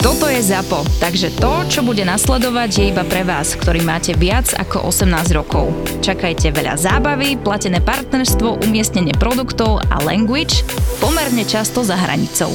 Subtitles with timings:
[0.00, 4.48] Toto je ZAPO, takže to, čo bude nasledovať, je iba pre vás, ktorý máte viac
[4.56, 5.76] ako 18 rokov.
[6.00, 10.64] Čakajte veľa zábavy, platené partnerstvo, umiestnenie produktov a language
[11.04, 12.48] pomerne často za hranicou.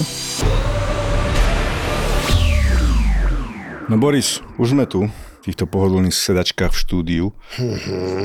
[3.93, 7.25] No Boris, už sme tu, v týchto pohodlných sedačkách v štúdiu,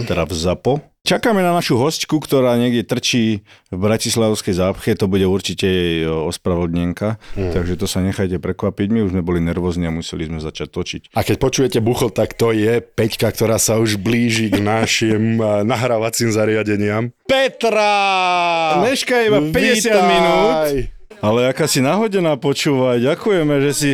[0.09, 0.90] teda v ZAPO.
[1.01, 3.41] Čakáme na našu hostku, ktorá niekde trčí
[3.73, 7.57] v Bratislavskej zápche, to bude určite jej ospravodnenka, hmm.
[7.57, 11.03] takže to sa nechajte prekvapiť, my už sme boli nervózni a museli sme začať točiť.
[11.17, 16.37] A keď počujete bucho, tak to je Peťka, ktorá sa už blíži k našim nahrávacím
[16.37, 17.17] zariadeniam.
[17.25, 18.85] Petra!
[18.85, 20.05] Meška iba 50 Vítaj!
[20.05, 21.00] minút.
[21.21, 23.13] Ale aká si nahodená počúvať.
[23.13, 23.91] Ďakujeme, že si,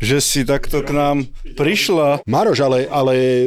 [0.00, 1.16] že si takto k nám
[1.56, 2.24] prišla.
[2.24, 3.44] Maroš, ale, ale e,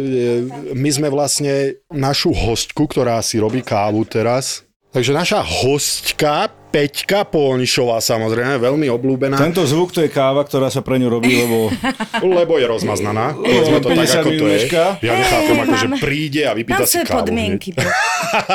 [0.78, 4.66] my sme vlastne našu hostku, ktorá si robí kávu teraz.
[4.94, 9.38] Takže naša hostka, Peťka Polnišová samozrejme, veľmi obľúbená.
[9.38, 11.69] Tento zvuk to je káva, ktorá sa pre ňu robí, lebo
[12.17, 13.38] Lebo je rozmaznaná.
[13.38, 14.59] Povedzme to tak, 50 ako to je.
[15.05, 17.21] Ja nechápem, ako že mám- príde a vypýta si kávu.
[17.21, 17.77] podmienky.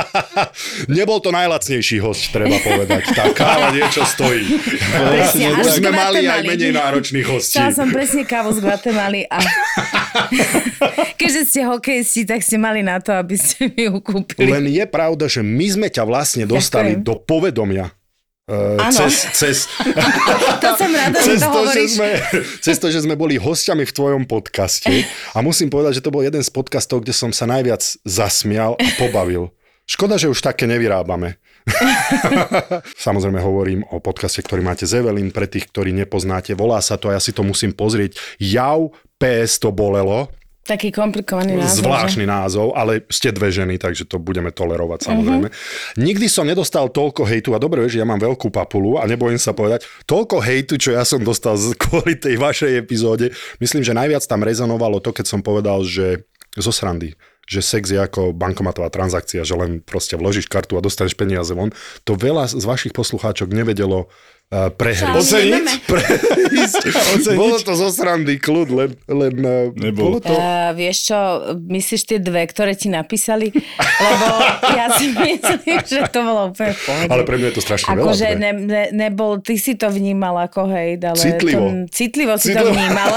[0.91, 3.07] Nebol to najlacnejší host, treba povedať.
[3.15, 4.51] Tá káva niečo stojí.
[4.91, 7.55] Presne, Už sme mali aj menej náročných hostí.
[7.55, 9.39] Chcela som presne kávu z Guatemaly a
[11.21, 14.51] keďže ste hokejisti, tak ste mali na to, aby ste mi ju kúpili.
[14.51, 17.07] Len je pravda, že my sme ťa vlastne dostali Ďakujem.
[17.07, 17.87] do povedomia.
[18.49, 19.57] Uh, cez, cez,
[20.65, 22.09] To som rada, že cez, to to, že sme,
[22.65, 25.05] cez to, že sme boli hostiami v tvojom podcaste.
[25.37, 28.89] A musím povedať, že to bol jeden z podcastov, kde som sa najviac zasmial a
[28.97, 29.53] pobavil.
[29.85, 31.37] Škoda, že už také nevyrábame.
[33.05, 36.57] Samozrejme hovorím o podcaste, ktorý máte z Evelyn, pre tých, ktorí nepoznáte.
[36.57, 38.17] Volá sa to, a ja si to musím pozrieť.
[38.41, 40.33] Jau PS to bolelo.
[40.69, 41.89] Taký komplikovaný názov.
[41.89, 45.49] Zvláštny názov, ale ste dve ženy, takže to budeme tolerovať samozrejme.
[45.49, 45.97] Uh-huh.
[45.97, 49.41] Nikdy som nedostal toľko hejtu, a dobre vieš, že ja mám veľkú papulu a nebojím
[49.41, 53.33] sa povedať, toľko hejtu, čo ja som dostal z- kvôli tej vašej epizóde.
[53.65, 57.17] Myslím, že najviac tam rezonovalo to, keď som povedal, že zo srandy
[57.49, 61.73] že sex je ako bankomatová transakcia, že len proste vložíš kartu a dostaneš peniaze von.
[62.05, 64.13] To veľa z vašich poslucháčok nevedelo
[64.49, 65.13] prehriť.
[65.13, 65.65] Oceniť?
[66.89, 67.37] Oceniť?
[67.37, 69.35] Bolo to zo srandy, kľud, len, len
[69.77, 70.17] Nebolo.
[70.17, 70.33] bolo to...
[70.33, 71.19] Uh, vieš čo,
[71.53, 73.53] myslíš tie dve, ktoré ti napísali?
[73.53, 74.27] Lebo
[74.73, 77.11] ja si myslím, že to bolo úplne v pohode.
[77.13, 78.09] Ale pre mňa je to strašne veľa.
[78.09, 81.21] Akože ne, ne, nebol, ty si to vnímal ako hejt, ale...
[81.21, 81.61] Citlivo.
[81.69, 82.73] To, citlivo si Citlivo.
[82.73, 83.13] to vnímal,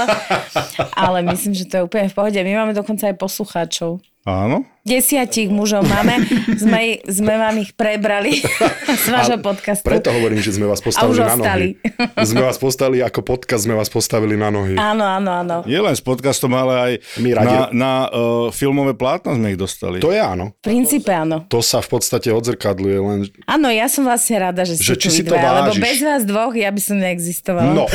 [1.08, 2.36] ale myslím, že to je úplne v pohode.
[2.44, 4.04] My máme dokonca aj poslucháčov.
[4.22, 4.64] Áno.
[4.82, 6.26] Desiatich mužov máme,
[6.58, 8.42] sme, sme vám ich prebrali
[9.02, 9.86] z vášho podcastu.
[9.86, 11.66] Preto hovorím, že sme vás A postavili už na ostali.
[11.78, 12.26] nohy.
[12.34, 14.74] Sme vás postavili ako podcast, sme vás postavili na nohy.
[14.74, 15.56] Áno, áno, áno.
[15.70, 19.58] Nie len s podcastom, ale aj My radi- na, na uh, filmové plátno sme ich
[19.58, 20.02] dostali.
[20.02, 20.50] To je áno.
[20.58, 21.46] V princípe áno.
[21.46, 23.18] To sa v podstate odzrkadluje, len...
[23.46, 25.98] Áno, ja som vlastne rada, že Že ste či tu si to dvaja, lebo bez
[26.02, 27.70] vás dvoch ja by som neexistovala.
[27.70, 27.86] No.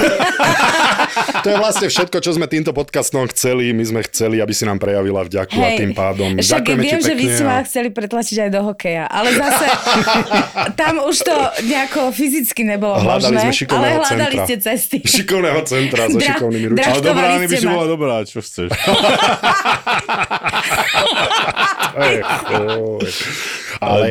[1.44, 3.76] to je vlastne všetko, čo sme týmto podcastom chceli.
[3.76, 7.13] My sme chceli, aby si nám prejavila vďaku a tým pádom však ďakujeme viem, že
[7.13, 9.66] vy ste ma chceli pretlačiť aj do hokeja, ale zase
[10.79, 14.47] tam už to nejako fyzicky nebolo Hľadali možné, sme šikovného ale hľadali centra.
[14.47, 14.97] ste cesty.
[15.05, 16.88] Šikovného centra so Dra- šikovnými ručami.
[16.88, 18.69] Ale dobrá, by si bola dobrá, čo chceš.
[23.78, 24.05] Ale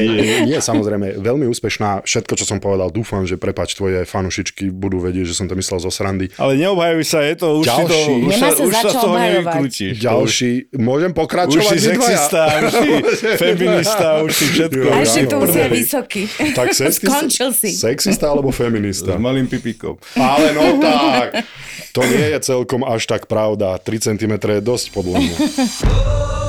[0.47, 2.07] nie, samozrejme, veľmi úspešná.
[2.07, 5.83] Všetko, čo som povedal, dúfam, že prepač, tvoje fanušičky budú vedieť, že som to myslel
[5.83, 6.31] zo srandy.
[6.39, 8.15] Ale neobhajuj sa, je to, už, si to, Ďalší.
[8.23, 9.15] už, sa, už sa z toho.
[9.97, 11.67] Ďalší, môžem Už pokračovať?
[11.67, 11.96] si vy dvaja?
[11.97, 12.89] Sexista, už si
[13.43, 14.87] feminista, už si všetko.
[14.89, 16.23] A ešte to musia vysoký.
[16.53, 17.71] Tak sexista, Skončil si.
[17.73, 19.17] sexista alebo S feminista?
[19.17, 19.97] malým pipikom.
[20.15, 21.43] Ale no tak,
[21.91, 23.81] to nie je celkom až tak pravda.
[23.81, 25.37] 3 cm je dosť podľa mňa.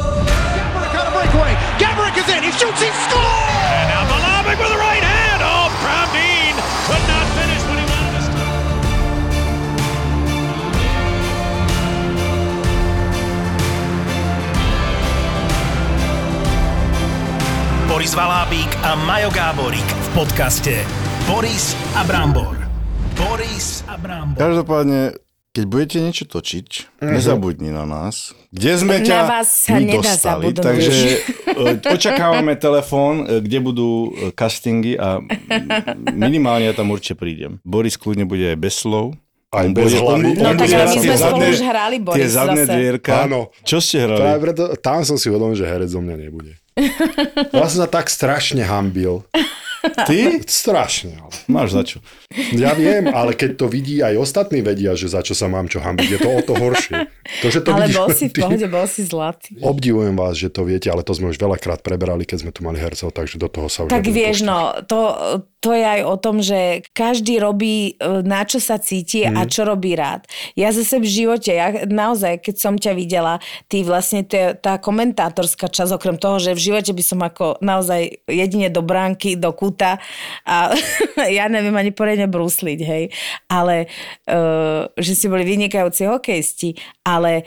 [17.98, 20.86] Boris Valábík a Majo Gáborík v podcaste
[21.26, 22.54] Boris a Brambor.
[23.18, 24.38] Boris a Brambor.
[24.38, 25.18] Každopádne,
[25.50, 28.38] keď budete niečo točiť, nezabudni na nás.
[28.54, 30.54] Kde sme Na ťa vás sa my nedá dostali.
[30.54, 30.62] zabudnúť.
[30.62, 30.94] Takže
[31.58, 35.18] e, očakávame telefón, e, kde budú e, castingy a
[36.14, 37.58] minimálne ja tam určite prídem.
[37.66, 39.18] Boris kľudne bude aj bez slov.
[39.50, 40.38] Aj On bez hlavy.
[40.38, 42.74] No tak ale my sme tie spolu už hrali, Tie Boris, zadné zase.
[42.78, 43.26] dvierka.
[43.26, 43.50] Áno.
[43.66, 44.44] Čo ste Práve hrali?
[44.46, 46.62] preto, tam som si uvedomil, že herec zo mňa nebude.
[46.78, 49.26] Ja som sa tak strašne hambil.
[49.90, 50.18] Ty?
[50.42, 51.18] Strašne.
[51.18, 51.32] Ale.
[51.48, 51.98] Máš za čo.
[52.52, 55.78] Ja viem, ale keď to vidí aj ostatní vedia, že za čo sa mám čo
[55.78, 57.08] hambiť, je to o to horšie.
[57.38, 58.40] To, že to Ale vidíš bol si v ty.
[58.40, 59.52] pohode, bol si zlatý.
[59.58, 62.78] Obdivujem vás, že to viete, ale to sme už veľakrát preberali, keď sme tu mali
[62.78, 64.48] hercov, takže do toho sa už Tak vieš, púšťať.
[64.48, 65.00] no, to,
[65.58, 69.48] to je aj o tom, že každý robí, e, na čo sa cíti a Mhm.
[69.48, 70.24] čo robí rád.
[70.54, 74.78] Ja zase v živote, ja naozaj, keď som ťa videla, ty vlastne to je tá
[74.78, 79.52] komentátorská časť, okrem toho, že v živote by som ako naozaj jedine do bránky, do
[79.52, 80.74] kúta a
[81.38, 83.04] ja neviem ani poriadne brúsliť, hej.
[83.46, 83.86] Ale,
[84.32, 86.74] uh, že si boli vynikajúci hokejisti,
[87.06, 87.46] ale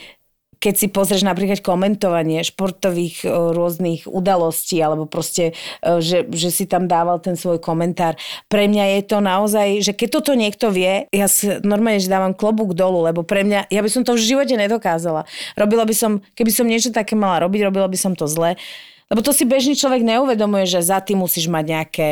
[0.61, 6.69] keď si pozrieš napríklad komentovanie športových e, rôznych udalostí, alebo proste, e, že, že si
[6.69, 8.21] tam dával ten svoj komentár.
[8.53, 12.37] Pre mňa je to naozaj, že keď toto niekto vie, ja si normálne, že dávam
[12.37, 15.25] klobúk dolu, lebo pre mňa, ja by som to v živote nedokázala.
[15.57, 18.61] Robila by som, keby som niečo také mala robiť, robila by som to zle.
[19.11, 22.09] Lebo to si bežný človek neuvedomuje, že za tým musíš mať nejaké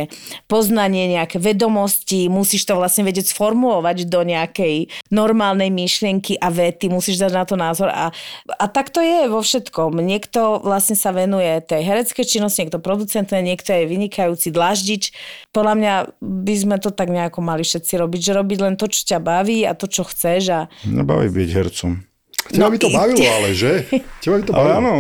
[0.50, 7.22] poznanie, nejaké vedomosti, musíš to vlastne vedieť sformulovať do nejakej normálnej myšlienky a vety, musíš
[7.22, 7.94] dať na to názor.
[7.94, 8.10] A,
[8.50, 9.94] a tak to je vo všetkom.
[9.94, 15.14] Niekto vlastne sa venuje tej hereckej činnosti, niekto producentné, niekto je vynikajúci dláždič.
[15.54, 19.06] Podľa mňa by sme to tak nejako mali všetci robiť, že robiť len to, čo
[19.06, 20.42] ťa baví a to, čo chceš.
[20.50, 20.60] A...
[20.82, 22.07] Nebaví byť hercom.
[22.48, 23.72] Teba by to bavilo, ale že?
[24.18, 24.78] Teba by to Ale bavilo.
[24.78, 24.92] áno,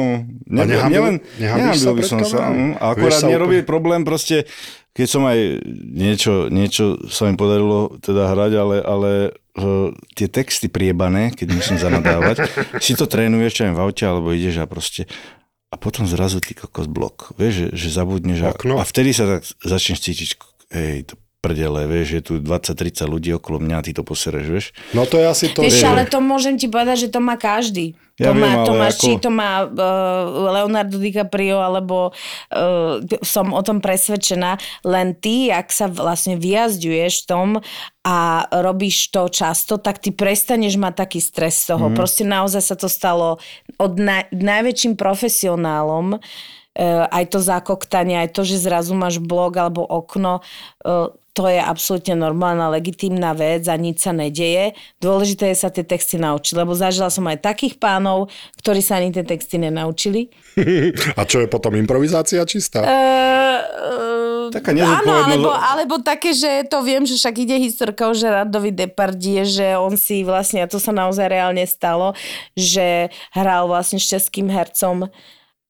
[0.44, 2.52] ne, A nehambil- nielen, nehambil by som sa.
[2.76, 4.44] A akorát mne úplne- robí problém proste,
[4.90, 5.38] keď som aj
[5.88, 9.10] niečo, niečo sa mi podarilo teda hrať, ale, ale
[9.54, 12.50] uh, tie texty priebané, keď musím zanadávať,
[12.84, 15.06] si to trénuješ, čo aj v aute, alebo ideš a proste
[15.68, 17.36] a potom zrazu ty kokos blok.
[17.36, 20.30] Vieš, že, že zabudneš a, a vtedy sa tak začneš cítiť,
[20.72, 24.66] hej, to prdele, vieš, je tu 20-30 ľudí okolo mňa a ty to posereš, vieš.
[24.90, 27.94] No to je asi to, Vieš, ale to môžem ti povedať, že to má každý.
[28.18, 32.10] Ja to, má, viem, to ale má, ako- či to má uh, Leonardo DiCaprio, alebo
[32.10, 34.58] uh, som o tom presvedčená.
[34.82, 37.48] Len ty, ak sa vlastne vyjazďuješ v tom
[38.02, 41.86] a robíš to často, tak ty prestaneš mať taký stres z toho.
[41.86, 41.94] Mm.
[41.94, 43.38] Proste naozaj sa to stalo
[43.78, 49.86] od na, najväčším profesionálom, uh, aj to zakoktanie, aj to, že zrazu máš blog alebo
[49.86, 50.42] okno,
[50.82, 54.74] uh, to je absolútne normálna, legitímna vec a nič sa nedeje.
[54.98, 58.26] Dôležité je sa tie texty naučiť, lebo zažila som aj takých pánov,
[58.58, 60.34] ktorí sa ani tie texty nenaučili.
[61.14, 62.82] A čo je potom improvizácia čistá?
[62.82, 68.74] Uh, Taká áno, alebo, alebo také, že to viem, že však ide historka o Žeradovi
[68.74, 72.18] Depardie, že on si vlastne, a to sa naozaj reálne stalo,
[72.58, 75.06] že hral vlastne s českým hercom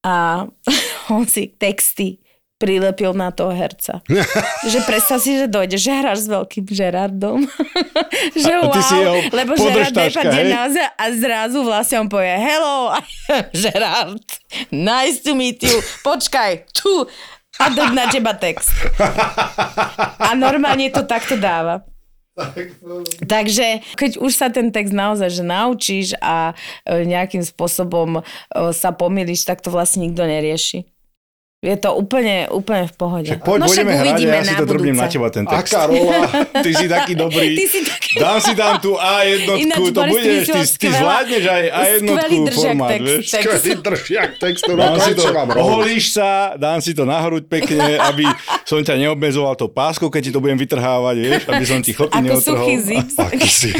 [0.00, 0.46] a
[1.12, 2.24] on si texty
[2.58, 4.02] prilepil na toho herca.
[4.72, 7.46] že predstav si, že dojde, že hráš s veľkým Žerardom.
[8.42, 10.52] že A wow, ty si jeho lebo Žerard podržtaška, Depardie hej?
[10.52, 12.92] naozaj a zrazu vlastne on povie hello,
[13.62, 14.26] Žerard,
[14.74, 15.78] nice to meet you.
[16.02, 17.06] Počkaj, tu,
[17.58, 18.70] a dať na teba text.
[20.18, 21.82] A normálne to takto dáva.
[23.26, 26.54] Takže keď už sa ten text naozaj že naučíš a
[26.86, 28.22] e, nejakým spôsobom e,
[28.70, 30.86] sa pomýliš, tak to vlastne nikto nerieši.
[31.58, 33.26] Je to úplne, úplne v pohode.
[33.26, 35.74] Však poď, no však budeme hrať, uvidíme ja si to drbnem na teba ten text.
[35.74, 36.18] Aká rola?
[36.64, 37.46] Ty si taký dobrý.
[37.52, 41.44] Ty si taký- Dám si tam tú A jednotku, Ináč, to budeš, ty, ty zvládneš
[41.44, 43.24] aj A jednotku formát, text, vieš.
[43.28, 43.42] text.
[43.58, 45.22] Skvelý držiak textu, no Dám si to,
[45.58, 48.22] oholíš sa, dám si to na hruď pekne, aby
[48.62, 52.14] som ťa neobmedzoval to páskou, keď ti to budem vytrhávať, vieš, aby som ti chlpy
[52.14, 52.54] Ako neotrhol.
[52.54, 53.06] suchý zip.
[53.28, 53.70] Aký si,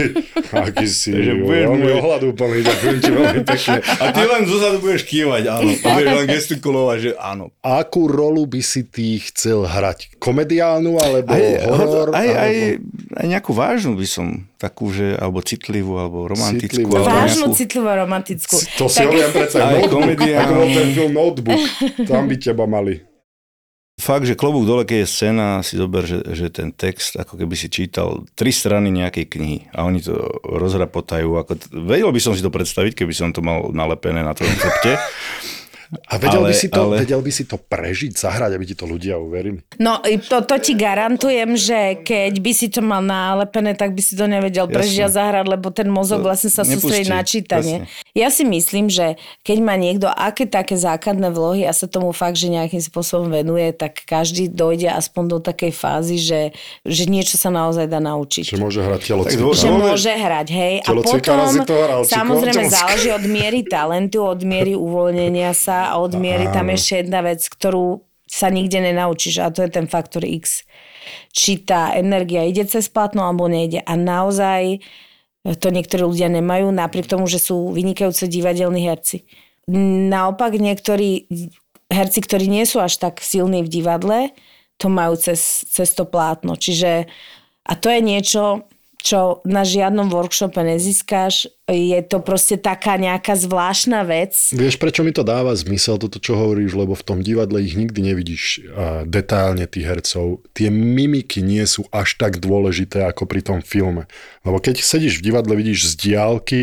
[0.50, 3.76] aký si, Takže budeš môj- ohľadúplný, ďakujem ti veľmi pekne.
[3.87, 5.70] A ty len zozadu budeš kývať, áno.
[5.70, 7.54] A budeš len gestikulovať, že áno.
[7.68, 10.16] Akú rolu by si ty chcel hrať?
[10.16, 12.08] Komediálnu alebo Aj, horor?
[12.16, 12.84] aj, aj, alebo...
[13.12, 16.88] aj nejakú vážnu by som, takú, že, alebo citlivú, alebo romantickú.
[16.88, 16.96] Citlivú.
[16.96, 18.56] Alebo Vážnu, nejakú, citlivú, romantickú.
[18.80, 20.64] To si hovorím predsa, Aj komediálnu.
[20.64, 21.60] ten film Notebook,
[22.08, 23.04] tam by teba mali.
[23.98, 27.58] Fakt, že klobúk dole, keď je scéna, si zober, že, že ten text, ako keby
[27.58, 30.14] si čítal tri strany nejakej knihy a oni to
[30.46, 31.26] rozrapotajú.
[31.34, 35.02] Ako, vedel by som si to predstaviť, keby som to mal nalepené na tom chrbte.
[35.88, 38.76] A vedel, Ale- by si to, ale- vedel by si to prežiť, zahrať, aby ti
[38.76, 39.64] to ľudia uverili?
[39.80, 44.12] No to, to ti garantujem, že keď by si to mal nalepené, tak by si
[44.12, 44.76] to nevedel Jasne.
[44.76, 47.76] prežiť a zahrať, lebo ten mozog To vlastne sa sústredí nepustí, na čítanie.
[47.88, 48.12] presne.
[48.12, 52.37] Ja si myslím, že keď má niekto aké také základné vlohy a sa tomu fakt,
[52.37, 56.40] že nejakým spôsobom venuje, tak každý dojde aspoň do takej fázy, že,
[56.85, 58.52] že niečo sa naozaj dá naučiť.
[58.52, 59.23] Že môže hrať telo
[59.57, 60.75] že môže hrať, hej.
[60.85, 66.18] A potom to hral, samozrejme záleží od miery talentu, od miery uvoľnenia sa a od
[66.18, 70.66] miery tam ešte jedna vec, ktorú sa nikde nenaučíš a to je ten faktor X.
[71.30, 73.80] Či tá energia ide cez platno alebo nejde.
[73.87, 74.82] A naozaj
[75.56, 79.25] To niektorí ľudia nemajú, napriek tomu, že sú vynikajúce divadelní herci.
[80.12, 81.25] Naopak niektorí
[81.88, 84.18] herci, ktorí nie sú až tak silní v divadle,
[84.76, 86.52] to majú cez, cez to plátno.
[86.52, 87.08] Čiže,
[87.64, 88.68] a to je niečo,
[89.00, 91.49] čo na žiadnom workshope nezískáš.
[91.68, 94.32] Je to proste taká nejaká zvláštna vec.
[94.56, 98.00] Vieš, prečo mi to dáva zmysel, toto, čo hovoríš, lebo v tom divadle ich nikdy
[98.00, 100.40] nevidíš uh, detálne tých hercov.
[100.56, 104.08] Tie mimiky nie sú až tak dôležité ako pri tom filme.
[104.48, 106.58] Lebo keď sedíš v divadle, vidíš z diálky,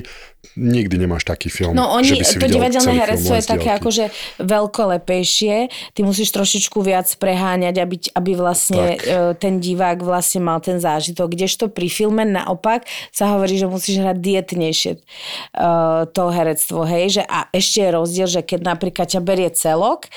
[0.54, 1.74] nikdy nemáš taký film.
[1.76, 4.06] No oni, že by si to divadelné herectvo je také akože
[4.40, 5.56] veľkolepejšie.
[5.94, 9.00] Ty musíš trošičku viac preháňať, aby, aby vlastne Tak.
[9.04, 11.34] e, ten divák vlastne mal ten zážitok.
[11.34, 16.84] Kdežto pri filme naopak sa hovorí, že musíš hrať dietnejšie uh, to herectvo.
[16.84, 17.22] Hej?
[17.22, 20.10] Že, a ešte je rozdiel, že keď napríklad ťa berie celok,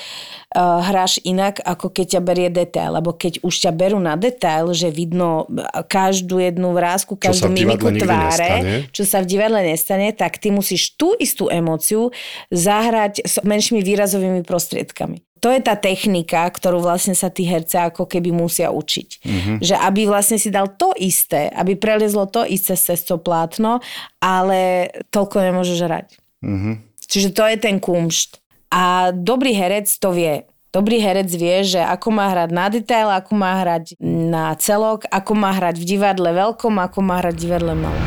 [0.55, 2.97] uh, hráš inak, ako keď ťa berie detail.
[2.97, 5.45] Lebo keď už ťa berú na detail, že vidno
[5.87, 8.75] každú jednu vrázku, každú mimiku tváre, nestane.
[8.91, 12.11] čo sa v divadle nestane, tak ty musíš tú istú emóciu
[12.49, 15.28] zahrať s menšími výrazovými prostriedkami.
[15.39, 19.09] To je tá technika, ktorú vlastne sa tí herce ako keby musia učiť.
[19.23, 19.55] Mm-hmm.
[19.63, 23.79] Že aby vlastne si dal to isté, aby preliezlo to isté cez to plátno,
[24.19, 26.07] ale toľko nemôžeš hrať.
[26.43, 26.75] Mm-hmm.
[27.09, 28.43] Čiže to je ten kumšt.
[28.69, 30.45] A dobrý herec to vie.
[30.69, 35.33] Dobrý herec vie, že ako má hrať na detail, ako má hrať na celok, ako
[35.33, 38.05] má hrať v divadle veľkom, ako má hrať v divadle malom.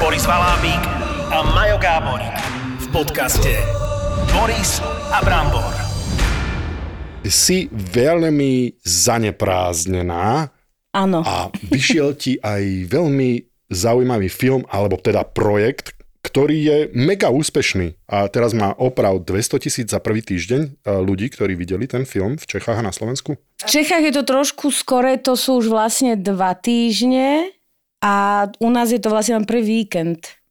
[0.00, 0.80] Boris Valábík
[1.28, 2.36] a Majo Gáborík
[2.80, 3.52] v podcaste
[4.32, 4.80] Boris
[5.12, 5.83] a Brambor.
[7.24, 10.52] Si veľmi zaneprázdnená
[10.92, 11.20] Áno.
[11.24, 17.96] a vyšiel ti aj veľmi zaujímavý film, alebo teda projekt, ktorý je mega úspešný.
[18.08, 20.68] A teraz má oprav 200 tisíc za prvý týždeň e,
[21.04, 23.36] ľudí, ktorí videli ten film v Čechách a na Slovensku.
[23.36, 27.52] V Čechách je to trošku skore, to sú už vlastne dva týždne
[28.00, 30.43] a u nás je to vlastne len prvý víkend.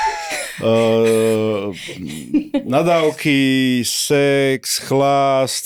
[0.59, 1.71] Uh,
[2.65, 3.39] nadávky,
[3.85, 5.65] sex, chlast,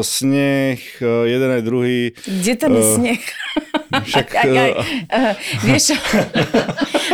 [0.00, 2.16] sneh, eh, jeden aj druhý.
[2.24, 3.22] Kde je Eh, sneh?
[3.90, 4.72] Však, Aj, aj,
[5.10, 5.34] uh,
[5.66, 5.98] vieš?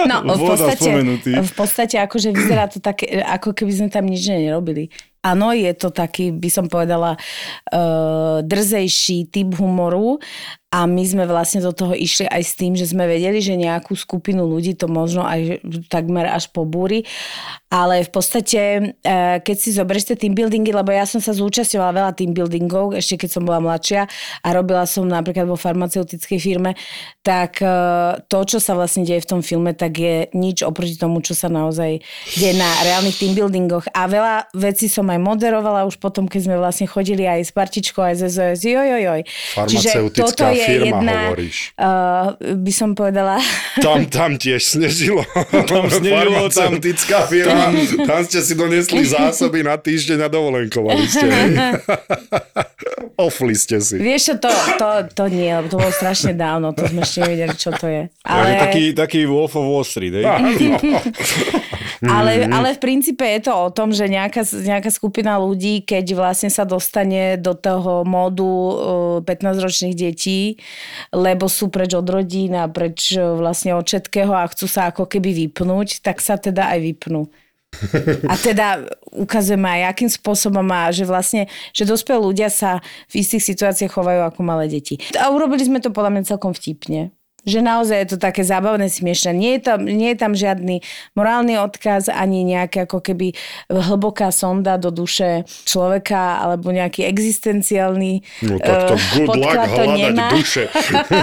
[0.05, 1.31] No, v podstate, spomenutý.
[1.41, 4.93] v podstate akože vyzerá to také, ako keby sme tam nič nerobili.
[5.27, 7.19] Áno, je to taký, by som povedala,
[7.75, 10.23] uh, drzejší typ humoru
[10.71, 13.97] a my sme vlastne do toho išli aj s tým, že sme vedeli, že nejakú
[13.97, 17.07] skupinu ľudí to možno aj takmer až pobúri,
[17.73, 18.61] ale v podstate,
[19.03, 22.95] uh, keď si zoberieš tie team buildingy, lebo ja som sa zúčastňovala veľa team buildingov,
[22.95, 24.07] ešte keď som bola mladšia
[24.45, 26.79] a robila som napríklad vo farmaceutickej firme,
[27.27, 31.19] tak uh, to, čo sa vlastne deje v tom filme, tak je nič oproti tomu,
[31.25, 31.99] čo sa naozaj
[32.39, 33.91] deje na reálnych team buildingoch.
[33.97, 38.01] A veľa vecí som aj moderovala už potom, keď sme vlastne chodili aj s partičkou,
[38.03, 38.61] aj z SOS.
[38.65, 39.21] Joj, joj, joj.
[39.57, 41.57] Farmaceutická firma, hovoríš.
[41.77, 43.39] Uh, by som povedala,
[43.85, 45.23] Tam, tam tiež snežilo.
[45.69, 47.73] Tam snežilo, tam- Farmaceutická firma.
[48.09, 51.27] Tam ste si donesli zásoby na týždeň a dovolenkovali ste.
[53.17, 53.97] Ofli ste si.
[53.97, 57.57] vieš čo, to, to, to nie, lebo to bolo strašne dávno, to sme ešte nevedeli,
[57.57, 58.13] čo to je.
[58.29, 58.61] Ale...
[58.61, 60.25] taký, taký Wolf of Wall Street, hej?
[62.05, 62.53] Ale, Mhm.
[62.53, 66.69] ale v princípe je to o tom, že nejaká, nejaká skupina ľudí, keď vlastne sa
[66.69, 68.77] dostane do toho módu uh,
[69.25, 70.61] 15-ročných detí,
[71.15, 75.09] lebo sú preč od rodín a preč uh, vlastne od všetkého a chcú sa ako
[75.09, 77.33] keby vypnúť, tak sa teda aj vypnú.
[78.25, 81.45] A teda ukazujeme aj, akým spôsobom má, že vlastne,
[81.77, 82.81] že dospelí ľudia sa
[83.13, 84.97] v istých situáciách chovajú ako malé deti.
[85.13, 87.13] A urobili sme to podľa mňa celkom vtipne.
[87.47, 89.33] Že naozaj je to také zábavné, smiešne.
[89.33, 90.83] Nie je tam, nie je tam žiadny
[91.15, 93.39] morálny odkaz, ani nejaká ako keby
[93.71, 99.69] hlboká sonda do duše človeka, alebo nejaký existenciálny No tak to eh, good luck podklad
[99.69, 100.29] to hľadať nemá.
[100.33, 100.63] duše.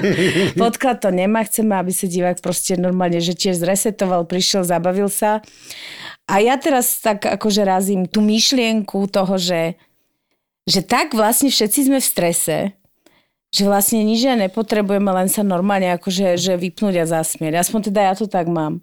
[0.61, 5.43] Podklad to nemá, chceme, aby sa divák proste normálne, že tiež zresetoval, prišiel, zabavil sa.
[6.25, 9.75] A ja teraz tak akože razím tú myšlienku toho, že,
[10.63, 12.57] že tak vlastne všetci sme v strese,
[13.53, 17.61] že vlastne nič ja nepotrebujeme, len sa normálne akože že vypnúť a zasmieť.
[17.61, 18.81] Aspoň teda ja to tak mám.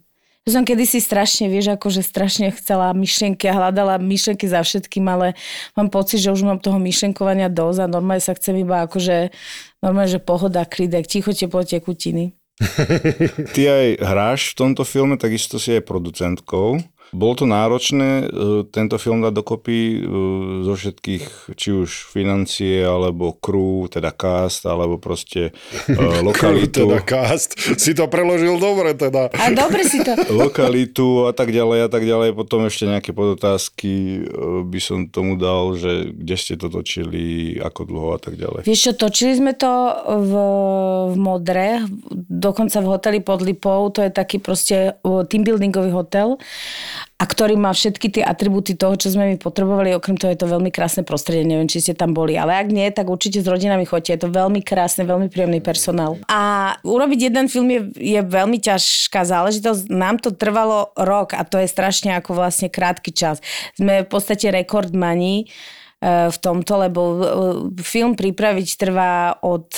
[0.48, 5.36] Ja som kedysi strašne, vieš, akože strašne chcela myšlienky a hľadala myšlienky za všetkým, ale
[5.76, 9.36] mám pocit, že už mám toho myšlienkovania dosť a normálne sa chcem iba akože,
[9.84, 12.32] normálne, že pohoda, klidek, ticho, teplo, tekutiny.
[13.52, 16.80] Ty aj hráš v tomto filme, takisto si aj producentkou.
[17.10, 18.24] Bolo to náročné e,
[18.70, 19.98] tento film dať dokopy e,
[20.62, 25.50] zo všetkých, či už financie, alebo crew, teda cast, alebo proste
[25.90, 25.94] e,
[26.28, 26.86] lokalitu.
[26.86, 27.58] teda cast.
[27.58, 29.26] Si to preložil dobre teda.
[29.34, 30.14] A dobre si to...
[30.46, 32.30] lokalitu a tak ďalej a tak ďalej.
[32.38, 34.22] Potom ešte nejaké podotázky
[34.70, 38.62] by som tomu dal, že kde ste to točili, ako dlho a tak ďalej.
[38.70, 39.70] Vieš čo, točili sme to
[40.06, 40.32] v,
[41.10, 41.82] v Modre,
[42.30, 46.38] dokonca v hoteli pod Lipou, to je taký proste e, teambuildingový hotel
[47.20, 49.92] a ktorý má všetky tie atribúty toho, čo sme my potrebovali.
[49.92, 52.32] Okrem toho je to veľmi krásne prostredie, neviem, či ste tam boli.
[52.40, 54.16] Ale ak nie, tak určite s rodinami chodte.
[54.16, 56.16] Je to veľmi krásne, veľmi príjemný personál.
[56.32, 59.92] A urobiť jeden film je, je veľmi ťažká záležitosť.
[59.92, 63.44] Nám to trvalo rok a to je strašne ako vlastne krátky čas.
[63.76, 65.44] Sme v podstate rekordmani
[66.00, 67.24] eh, v tomto, lebo eh,
[67.84, 69.68] film pripraviť trvá od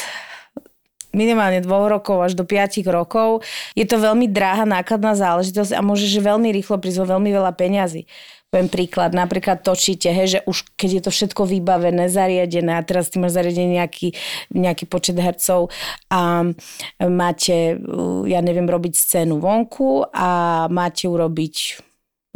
[1.13, 3.45] minimálne dvoch rokov až do 5 rokov.
[3.77, 8.09] Je to veľmi dráha, nákladná záležitosť a môže že veľmi rýchlo prísť veľmi veľa peňazí.
[8.53, 13.09] Poviem príklad, napríklad točíte, hej, že už keď je to všetko vybavené, zariadené a teraz
[13.09, 14.13] ty máš zariadený nejaký,
[14.53, 15.73] nejaký počet hercov
[16.13, 16.53] a
[17.01, 17.81] máte,
[18.29, 21.81] ja neviem, robiť scénu vonku a máte urobiť,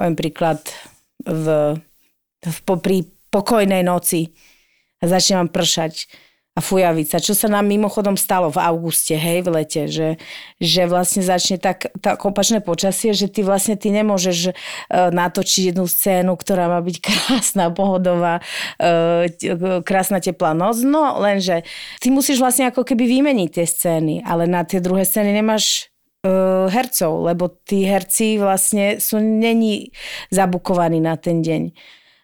[0.00, 0.64] poviem príklad,
[1.26, 1.76] v,
[2.40, 4.32] v, pri pokojnej noci
[5.02, 6.08] a začne vám pršať
[6.56, 10.16] a fujavica, čo sa nám mimochodom stalo v auguste, hej, v lete, že,
[10.56, 15.84] že vlastne začne tak, tak opačné počasie, že ty vlastne ty nemôžeš uh, natočiť jednu
[15.84, 18.40] scénu, ktorá má byť krásna, pohodová,
[18.80, 19.28] uh,
[19.84, 21.68] krásna teplá noc, no lenže
[22.00, 25.92] ty musíš vlastne ako keby vymeniť tie scény, ale na tie druhé scény nemáš
[26.66, 29.94] hercov, lebo tí herci vlastne sú není
[30.34, 31.70] zabukovaní na ten deň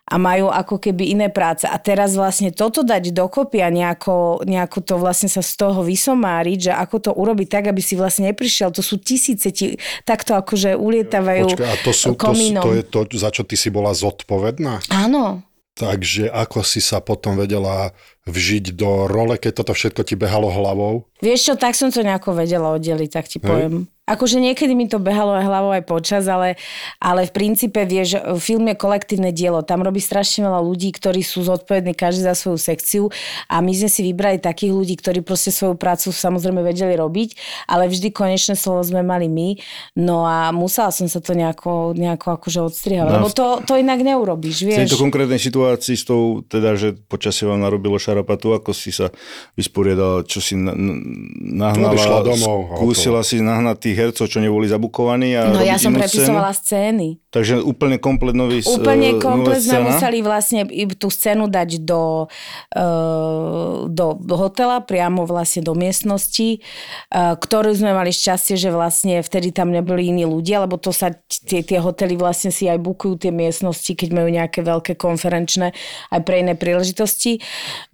[0.02, 1.64] a majú ako keby iné práce.
[1.64, 6.58] A teraz vlastne toto dať dokopy a nejako, nejako to vlastne sa z toho vysomáriť,
[6.68, 8.74] že ako to urobiť tak, aby si vlastne neprišiel.
[8.74, 13.00] To sú tisíce, ti, takto akože ulietavajú Počkaj, a to, sú, to, to je to,
[13.14, 14.82] za čo ty si bola zodpovedná?
[14.90, 15.46] Áno.
[15.72, 21.10] Takže ako si sa potom vedela vžiť do role, keď toto všetko ti behalo hlavou?
[21.22, 23.86] Vieš čo, tak som to nejako vedela oddeliť, tak ti poviem.
[23.86, 24.00] Hej.
[24.02, 26.58] Akože niekedy mi to behalo aj hlavou aj počas, ale,
[26.98, 29.62] ale v princípe vieš, film je kolektívne dielo.
[29.62, 33.04] Tam robí strašne veľa ľudí, ktorí sú zodpovední každý za svoju sekciu
[33.46, 37.38] a my sme si vybrali takých ľudí, ktorí proste svoju prácu samozrejme vedeli robiť,
[37.70, 39.62] ale vždy konečné slovo sme mali my.
[39.94, 44.02] No a musela som sa to nejako, nejako akože odstrihať, no, lebo to, to inak
[44.02, 44.82] neurobíš, vieš.
[44.82, 49.08] V tejto konkrétnej situácii s tou, teda, že počasie vám narobilo šarapatu, ako si sa
[49.56, 55.48] vysporiadala, čo si na, nahnala, domov, skúsila si nahnať tých hercov, čo neboli zabukovaní a
[55.48, 57.16] No ja som prepisovala scény.
[57.32, 60.68] Takže úplne komplet nový Úplne komplet sme museli vlastne
[61.00, 62.28] tú scénu dať do,
[62.76, 66.60] uh, do, do hotela, priamo vlastne do miestnosti,
[67.08, 71.08] uh, ktorú sme mali šťastie, že vlastne vtedy tam neboli iní ľudia, lebo to sa
[71.48, 75.72] tie, tie hotely vlastne si aj bukujú tie miestnosti, keď majú nejaké veľké konferenčné
[76.12, 77.40] aj pre iné príležitosti.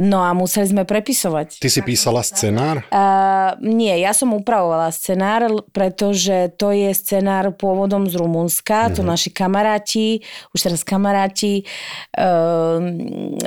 [0.08, 1.60] No a museli sme prepisovať.
[1.60, 2.80] Ty si písala scenár?
[2.88, 8.96] Uh, nie, ja som upravovala scenár, pretože to je scenár pôvodom z Rumunska, mm-hmm.
[8.96, 9.08] to mhm.
[9.12, 10.08] naši kamaráti,
[10.56, 11.68] už teraz kamaráti,
[12.16, 12.80] uh,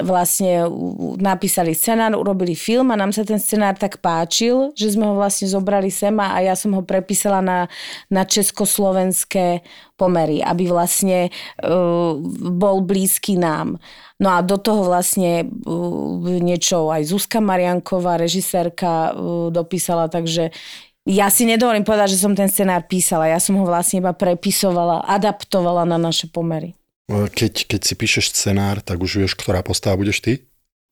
[0.06, 0.70] vlastne
[1.18, 5.50] napísali scenár, urobili film a nám sa ten scenár tak páčil, že sme ho vlastne
[5.50, 7.66] zobrali sem a ja som ho prepísala na,
[8.14, 9.66] na československé
[9.98, 12.14] pomery, aby vlastne uh,
[12.54, 13.82] bol blízky nám.
[14.22, 20.54] No a do toho vlastne uh, niečo aj Zuzka Marianková, režisérka, uh, dopísala, takže
[21.10, 23.26] ja si nedovolím povedať, že som ten scenár písala.
[23.26, 26.78] Ja som ho vlastne iba prepisovala, adaptovala na naše pomery.
[27.10, 30.34] Keď, keď si píšeš scenár, tak už vieš, ktorá postava budeš ty?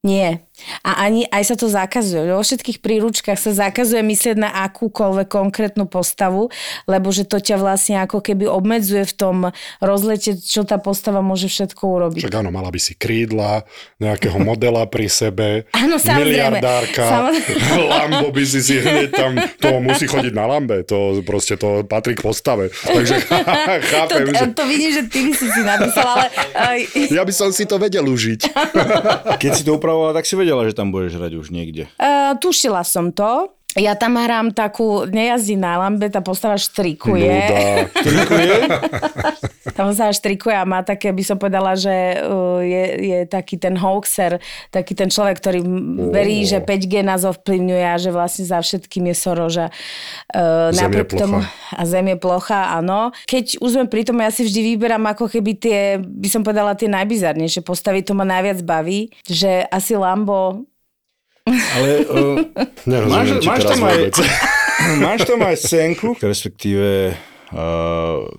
[0.02, 0.49] Nie.
[0.84, 2.30] A ani aj sa to zakazuje.
[2.32, 6.52] Vo všetkých príručkách sa zakazuje myslieť na akúkoľvek konkrétnu postavu,
[6.86, 9.38] lebo že to ťa vlastne ako keby obmedzuje v tom
[9.80, 12.22] rozlete, čo tá postava môže všetko urobiť.
[12.24, 13.64] Však áno, mala by si krídla,
[14.00, 17.88] nejakého modela pri sebe, áno, miliardárka, samozrejme.
[17.92, 22.16] Lambo by si si hneď tam, to musí chodiť na Lambe, to proste to patrí
[22.16, 22.72] k postave.
[22.72, 23.16] Takže
[23.92, 24.46] chápem, to, že...
[24.56, 26.06] To vidím, že ty by si si napísal,
[26.54, 26.76] ale...
[27.10, 28.42] Ja by som si to vedel užiť.
[29.40, 31.86] Keď si to upravovala, tak si vedela, že tam budeš hrať už niekde.
[32.02, 33.54] Uh, tušila som to.
[33.78, 37.38] Ja tam hrám takú, nejazdí na lambe, tá postava štrikuje.
[38.02, 38.56] štrikuje?
[39.78, 43.78] tá postava štrikuje a má také, by som povedala, že uh, je, je taký ten
[43.78, 44.42] hoaxer,
[44.74, 45.62] taký ten človek, ktorý
[46.10, 49.70] verí, že 5G nás ovplyvňuje a že vlastne za všetkým je Soroža.
[50.34, 51.22] Uh, zem je plocha.
[51.22, 51.38] Tomu,
[51.70, 53.14] a zem je plocha, áno.
[53.30, 56.74] Keď už sme pri tom, ja si vždy vyberám ako keby tie, by som povedala,
[56.74, 60.66] tie najbizarnejšie postavy, to ma najviac baví, že asi Lambo
[61.50, 64.00] ale uh, máš, máš, tam aj,
[65.02, 67.14] máš tam aj scénku, respektíve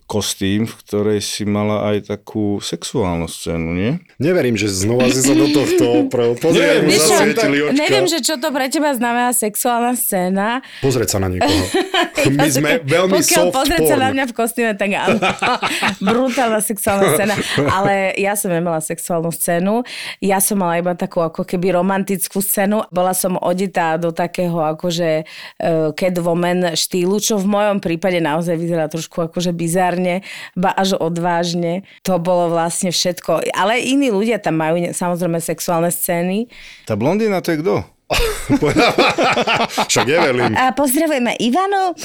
[0.07, 3.91] kostým, v ktorej si mala aj takú sexuálnu scénu, nie?
[4.23, 6.39] Neverím, že znova si sa do tohto pro...
[6.39, 7.47] Pozrieť, mu Vieš čo, očka.
[7.75, 10.63] neviem, že čo to pre teba znamená sexuálna scéna.
[10.79, 11.65] Pozrieť sa na niekoho.
[12.39, 14.05] My sme veľmi Pokiaľ soft pozrieť sa porn.
[14.05, 15.19] na mňa v kostýme, tak áno.
[16.07, 17.35] Brutálna sexuálna scéna.
[17.67, 19.83] Ale ja som nemala sexuálnu scénu.
[20.23, 22.87] Ja som mala iba takú ako keby romantickú scénu.
[22.95, 28.87] Bola som oditá do takého akože uh, Catwoman štýlu, čo v mojom prípade naozaj vyzerá
[29.01, 30.21] trošku akože bizárne,
[30.53, 31.89] ba až odvážne.
[32.05, 33.49] To bolo vlastne všetko.
[33.57, 36.53] Ale iní ľudia tam majú samozrejme sexuálne scény.
[36.85, 38.00] Tá blondína to je kto?
[39.91, 40.53] Však Evelyn.
[40.59, 41.95] A pozdravujeme Ivanu.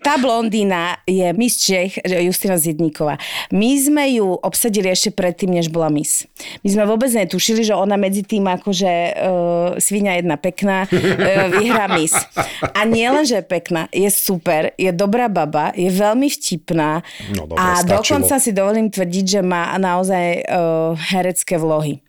[0.00, 3.20] Tá blondína je Miss Čech, Justina Zidníková.
[3.52, 6.24] My sme ju obsadili ešte predtým, než bola Miss.
[6.64, 9.12] My sme vôbec netušili, že ona medzi tým akože uh,
[9.76, 10.96] svinia jedna pekná uh,
[11.52, 12.16] vyhrá Miss.
[12.74, 17.04] A nie len, že je pekná, je super, je dobrá baba, je veľmi vtipná
[17.36, 17.92] No dobre, a stačilo.
[18.00, 22.00] dokonca si dovolím tvrdiť, že má naozaj uh, herecké vlohy.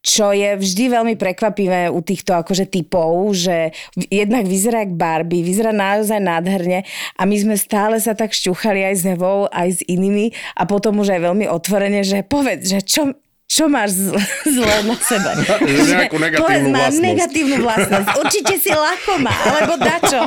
[0.00, 1.51] Čo je vždy veľmi prekvapivé
[1.92, 3.70] u týchto akože typov, že
[4.08, 6.82] jednak vyzerá jak Barbie, vyzerá naozaj nádherne
[7.16, 10.98] a my sme stále sa tak šťuchali aj s Evou, aj s inými a potom
[10.98, 13.12] už aj veľmi otvorene, že povedz, že čo,
[13.44, 14.16] čo máš zl-
[14.56, 15.30] zlé na sebe?
[15.84, 17.04] Že nejakú negatívnu má vlastnosť.
[17.04, 18.08] negatívnu vlastnosť.
[18.24, 20.20] Určite si lakomá, alebo dačo.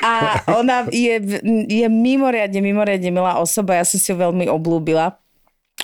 [0.00, 0.12] A
[0.56, 1.20] ona je,
[1.68, 5.20] je mimoriadne, mimoriadne milá osoba, ja som si ju veľmi oblúbila.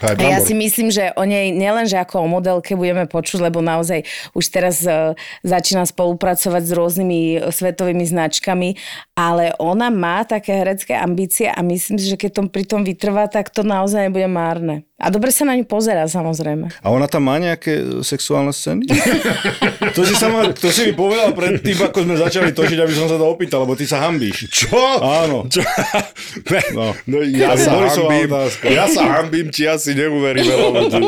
[0.02, 3.46] Aj A ja si myslím, že o nej nielen, že ako o modelke budeme počuť,
[3.46, 4.02] lebo naozaj
[4.34, 5.14] už teraz uh,
[5.46, 8.74] začína spolupracovať s rôznymi e, svetovými značkami,
[9.14, 13.30] ale ona má také herecké ambície a myslím si, že keď tom pri tom vytrvá,
[13.30, 14.82] tak to naozaj nebude márne.
[14.94, 16.70] A dobre sa na ňu pozera, samozrejme.
[16.80, 18.86] A ona tam má nejaké sexuálne scény?
[19.98, 23.10] to, si sa ma, to si mi povedal predtým, ako sme začali točiť, aby som
[23.10, 24.48] sa to opýtal, lebo ty sa hambíš.
[24.48, 24.80] Čo?
[25.02, 25.50] Áno.
[25.50, 25.66] Čo?
[26.78, 26.94] No.
[27.10, 27.26] no.
[27.26, 28.30] ja, je sa hambím,
[28.70, 31.00] ja sa hambím, či asi neuverí veľa ľudí.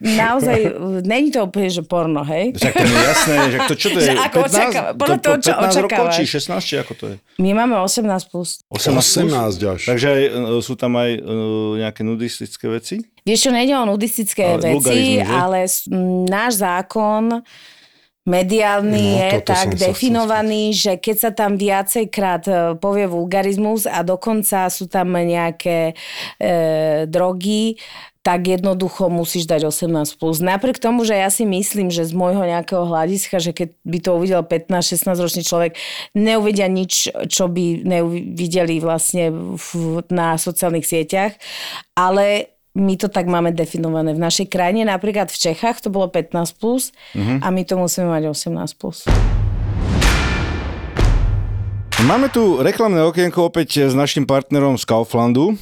[0.00, 0.58] Naozaj,
[1.04, 2.56] není to úplne, že porno, hej?
[2.56, 4.08] Však to je jasné, že to čo to je?
[4.08, 6.14] Že ako očakáva- podľa toho, čo 15 rokov, očakávaš.
[6.16, 7.14] či 16, či ako to je?
[7.36, 8.32] My máme 18+.
[8.32, 8.64] Plus.
[8.72, 8.96] 18, plus?
[8.96, 9.80] 18 až.
[9.84, 10.30] Takže aj, e,
[10.64, 11.20] sú tam aj e,
[11.84, 13.04] nejaké nudistické veci?
[13.28, 15.68] Vieš čo, nejde o nudistické Ale veci, ale
[16.24, 17.44] náš zákon
[18.28, 24.68] mediálny No, je tak definovaný, že keď sa tam viacejkrát e, povie vulgarizmus a dokonca
[24.68, 25.96] sú tam nejaké
[26.36, 27.80] e, drogy,
[28.20, 30.20] tak jednoducho musíš dať 18+.
[30.20, 30.44] Plus.
[30.44, 34.10] Napriek tomu, že ja si myslím, že z môjho nejakého hľadiska, že keď by to
[34.12, 35.72] uvidel 15-16 ročný človek,
[36.12, 39.68] neuvidia nič, čo by neuvideli vlastne v,
[40.12, 41.32] na sociálnych sieťach,
[41.96, 44.86] ale my to tak máme definované v našej krajine.
[44.86, 48.78] Napríklad v Čechách to bolo 15+, plus, a my to musíme mať 18+.
[48.78, 49.10] Plus.
[52.00, 55.58] Máme tu reklamné okienko opäť s našim partnerom z Kauflandu.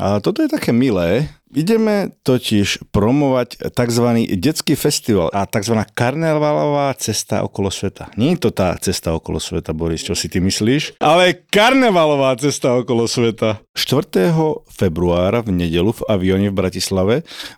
[0.00, 1.28] A toto je také milé.
[1.52, 4.06] Ideme totiž promovať tzv.
[4.40, 5.84] detský festival a tzv.
[5.92, 8.08] karnevalová cesta okolo sveta.
[8.16, 10.96] Nie je to tá cesta okolo sveta, Boris, čo si ty myslíš?
[10.96, 13.60] Ale karnevalová cesta okolo sveta.
[13.76, 14.32] 4.
[14.68, 17.14] februára v nedelu v avióne v Bratislave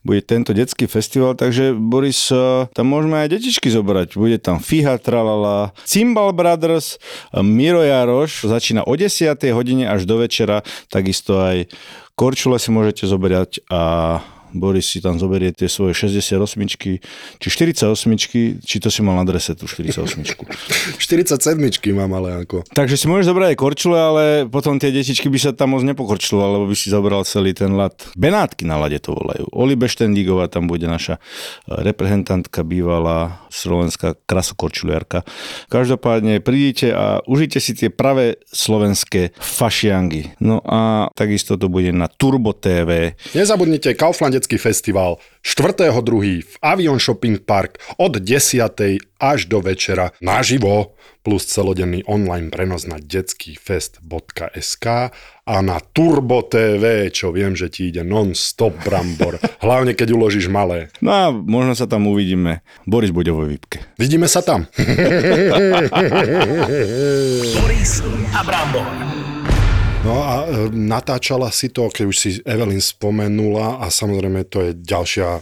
[0.06, 4.18] bude tento detský festival, takže Boris, eh, tam môžeme aj detičky zobrať.
[4.18, 6.98] Bude tam Fiha Tralala, Cymbal Brothers,
[7.42, 9.54] Miro Jaroš, začína o 10.
[9.54, 11.70] hodine až do večera, takisto aj
[12.14, 14.22] Korčule si môžete zoberať a
[14.54, 16.38] Boris si tam zoberie tie svoje 68
[16.70, 17.02] či
[17.42, 20.24] 48 či to si mal na drese tú 48
[20.96, 21.58] 47
[22.00, 22.66] mám ale ako.
[22.74, 26.52] Takže si môžeš zobrať aj korčule, ale potom tie detičky by sa tam moc nepokorčulovali,
[26.58, 27.94] lebo by si zobral celý ten lat.
[28.18, 29.46] Benátky na lade to volajú.
[29.54, 31.18] Oli Beštendígová tam bude naša
[31.66, 35.22] reprezentantka bývalá slovenská krasokorčuliarka.
[35.70, 40.36] Každopádne prídite a užite si tie pravé slovenské fašiangy.
[40.42, 43.14] No a takisto to bude na Turbo TV.
[43.34, 43.94] Nezabudnite
[44.44, 46.44] Kauflandecký festival 4.2.
[46.44, 49.00] v Avion Shopping Park od 10.
[49.16, 50.92] až do večera naživo
[51.24, 54.86] plus celodenný online prenos na detskýfest.sk
[55.48, 59.40] a na Turbo TV, čo viem, že ti ide non-stop brambor.
[59.64, 60.92] Hlavne, keď uložíš malé.
[61.00, 62.60] No a možno sa tam uvidíme.
[62.84, 63.80] Boris bude vo výpke.
[63.96, 64.68] Vidíme sa tam.
[67.56, 68.04] Boris
[68.36, 69.23] a Brambor.
[70.04, 74.70] No a e, natáčala si to, keď už si Evelyn spomenula a samozrejme to je
[74.76, 75.40] ďalšia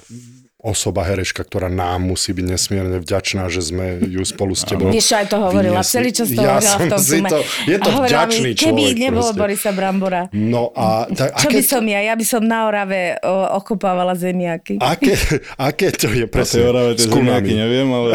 [0.62, 5.10] osoba, hereška, ktorá nám musí byť nesmierne vďačná, že sme ju spolu s tebou Vieš,
[5.12, 5.92] aj to hovorila, vyniesli.
[5.92, 8.62] celý čas to ja hovorila v tom si to, Je to hovorila vďačný mi, Keby
[8.80, 8.96] človek.
[8.96, 9.40] nebolo proste.
[9.42, 10.22] Borisa Brambora.
[10.32, 12.00] No a tak, Čo aké, by som ja?
[12.00, 14.78] Ja by som na Orave o, okopávala zemiaky.
[14.78, 15.12] aké,
[15.58, 18.08] aké to je Na presne orave tie zemiaky neviem, ale...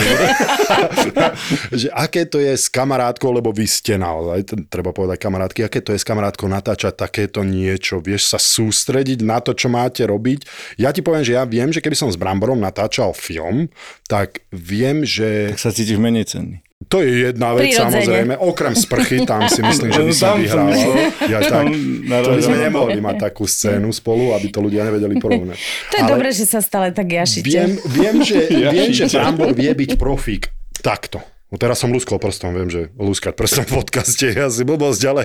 [1.84, 5.92] že aké to je s kamarátkou, lebo vy ste naozaj, treba povedať kamarátky, aké to
[5.92, 10.48] je s kamarátkou natáčať takéto niečo, vieš sa sústrediť na to, čo máte robiť.
[10.80, 13.74] Ja ti poviem, že ja viem, že keby som s Bramborom natáčal film,
[14.06, 16.62] tak viem, že Tak sa cítiš menej cenný.
[16.86, 17.90] to je jedna vec, Prirodzene.
[18.06, 20.94] samozrejme, okrem sprchy, tam si myslím, že by som vyhrával.
[21.26, 21.74] Ja tak, to
[22.06, 22.46] narazil.
[22.46, 25.58] sme nemohli mať takú scénu spolu, aby to ľudia nevedeli porovnať.
[25.90, 27.50] To je dobré, že sa stále tak jašite.
[27.50, 28.40] Viem, viem, že,
[28.78, 29.10] viem, že.
[29.10, 31.18] Brambor vie byť profík takto.
[31.48, 35.24] No teraz som lúskol prstom, viem, že lúskať prstom v podcaste je asi blbosť, ale,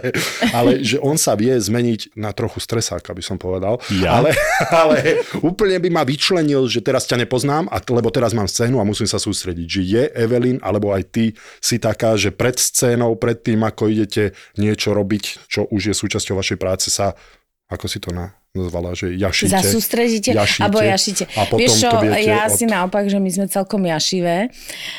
[0.55, 3.83] ale že on sa vie zmeniť na trochu stresáka, by som povedal.
[3.99, 4.23] Ja?
[4.23, 4.31] Ale,
[4.71, 8.87] ale úplne by ma vyčlenil, že teraz ťa nepoznám, a, lebo teraz mám scénu a
[8.87, 9.67] musím sa sústrediť.
[9.67, 11.25] Že je Evelyn, alebo aj ty
[11.59, 16.39] si taká, že pred scénou, pred tým, ako idete niečo robiť, čo už je súčasťou
[16.39, 17.19] vašej práce, sa
[17.73, 19.49] ako si to na, nazvala, že jašite.
[19.49, 21.25] Zasústredíte, jašite, alebo jašite.
[21.35, 22.53] A potom Vieš čo, to viete ja od...
[22.53, 24.53] si naopak, že my sme celkom jašivé.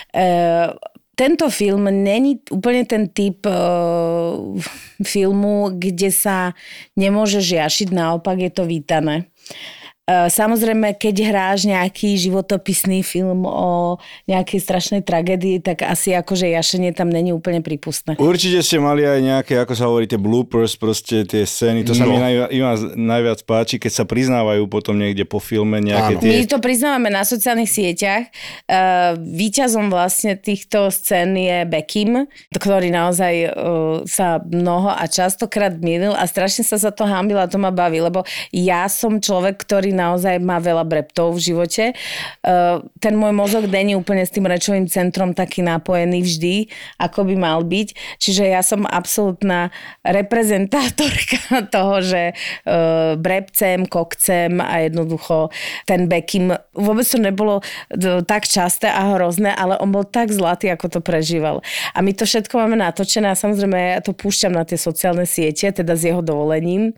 [0.10, 0.26] E,
[1.14, 3.54] tento film není úplne ten typ e,
[5.06, 6.58] filmu, kde sa
[6.98, 9.30] nemôžeš jašiť, naopak je to vítané.
[10.04, 13.96] E, Samozrejme, keď hráš nejaký životopisný film o
[14.28, 18.20] nejakej strašnej tragédii, tak asi akože jašenie tam není úplne prípustné.
[18.20, 21.88] Určite ste mali aj nejaké, ako sa hovorí, tie bloopers, proste tie scény.
[21.88, 22.12] To sa No.
[22.12, 26.22] mi najviac, najviac páči, keď sa priznávajú potom niekde po filme nejaké Áno.
[26.22, 26.30] tie...
[26.36, 28.28] My to priznávame na sociálnych sieťach.
[28.68, 36.12] Uh, víťazom vlastne týchto scén je Bekim, ktorý naozaj uh, sa mnoho a častokrát milil
[36.12, 39.93] a strašne sa za to hambil a to ma baví, lebo ja som človek, ktorý
[39.94, 41.86] naozaj má veľa breptov v živote.
[42.42, 46.56] Uh, ten môj mozog není úplne s tým rečovým centrom taký napojený vždy,
[46.98, 48.20] ako by mal byť.
[48.20, 49.70] Čiže ja som absolútna
[50.02, 55.54] reprezentátorka toho, že uh, brepcem, kokcem a jednoducho
[55.86, 57.62] ten Bekim, vôbec to nebolo
[58.26, 61.62] tak časté a hrozné, ale on bol tak zlatý, ako to prežíval.
[61.94, 65.70] A my to všetko máme natočené a samozrejme ja to púšťam na tie sociálne siete,
[65.70, 66.96] teda s jeho dovolením,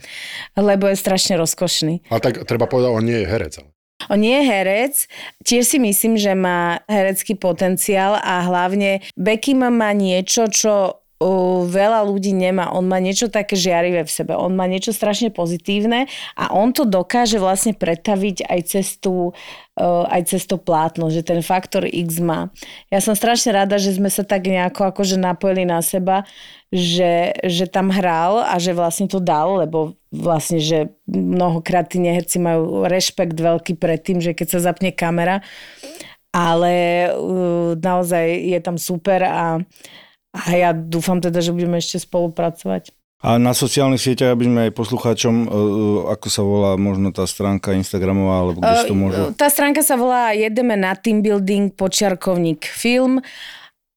[0.56, 2.08] lebo je strašne rozkošný.
[2.14, 3.54] A tak treba povedať, on nie je herec.
[3.58, 3.70] Ale.
[4.10, 4.96] On nie je herec,
[5.42, 12.04] tiež si myslím, že má herecký potenciál a hlavne Beckham má niečo, čo uh, veľa
[12.08, 12.72] ľudí nemá.
[12.76, 14.34] On má niečo také žiarivé v sebe.
[14.36, 19.32] On má niečo strašne pozitívne a on to dokáže vlastne pretaviť aj cez tú
[19.80, 22.52] uh, aj cez to plátno, že ten faktor X má.
[22.92, 26.24] Ja som strašne rada, že sme sa tak nejako akože napojili na seba,
[26.72, 32.40] že, že tam hral a že vlastne to dal, lebo vlastne, že mnohokrát tí neherci
[32.40, 35.44] majú rešpekt veľký pred tým, že keď sa zapne kamera,
[36.36, 39.64] ale uh, naozaj je tam super a,
[40.36, 42.92] a ja dúfam teda, že budeme ešte spolupracovať.
[43.24, 47.74] A na sociálnych sieťach, aby sme aj poslucháčom, uh, ako sa volá možno tá stránka
[47.74, 49.34] Instagramová, alebo kde si to môžu...
[49.34, 53.24] Tá stránka sa volá Jedeme na team building počiarkovník film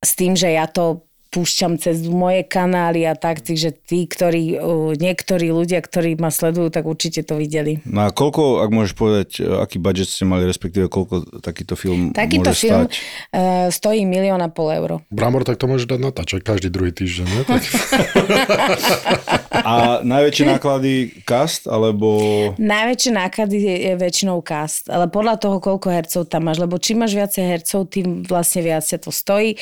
[0.00, 4.92] s tým, že ja to púšťam cez moje kanály a tak, takže tí, ktorí, uh,
[4.96, 7.84] niektorí ľudia, ktorí ma sledujú, tak určite to videli.
[7.84, 12.52] No a koľko, ak môžeš povedať, aký budget ste mali, respektíve koľko takýto film Takýto
[12.52, 12.92] môže film stať?
[13.32, 15.04] uh, stojí milión a pol euro.
[15.12, 17.42] Brambor, tak to môže dať natáčať každý druhý týždeň, ne?
[17.44, 17.62] Tak...
[19.68, 20.94] A najväčšie náklady
[21.28, 22.16] cast, alebo...
[22.56, 27.04] Najväčšie náklady je, je väčšinou cast, ale podľa toho, koľko hercov tam máš, lebo čím
[27.04, 29.60] máš viacej hercov, tým vlastne viac sa to stojí.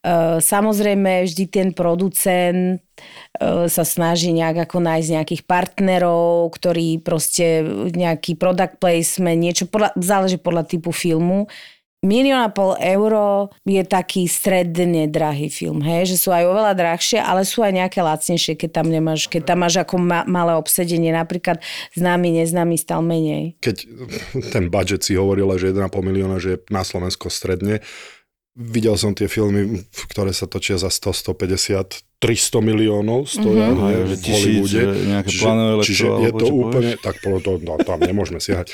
[0.00, 7.60] Uh, samozrejme, vždy ten producent uh, sa snaží nejak ako nájsť nejakých partnerov, ktorí proste
[7.92, 11.52] nejaký product placement, niečo, podľa, záleží podľa typu filmu.
[12.02, 16.10] Milión a pol euro je taký stredne drahý film, hej?
[16.10, 19.62] že sú aj oveľa drahšie, ale sú aj nejaké lacnejšie, keď tam, nemáš, keď tam
[19.62, 21.62] máš ako ma- malé obsedenie, napríklad
[21.94, 23.54] známy, neznámy stal menej.
[23.62, 23.76] Keď
[24.50, 27.78] ten budget si hovorila, že 1,5 milióna, že je na Slovensko stredne,
[28.52, 33.74] videl som tie filmy, ktoré sa točia za 100, 150, 300 miliónov stoja Mhm.
[33.74, 33.90] Mm-hmm.
[33.90, 34.70] že v tisíc, Hollywode.
[34.70, 38.66] že nejaké plánové elektro, čiže je to úplne, tak podľa toho, no, tam nemôžeme siahať,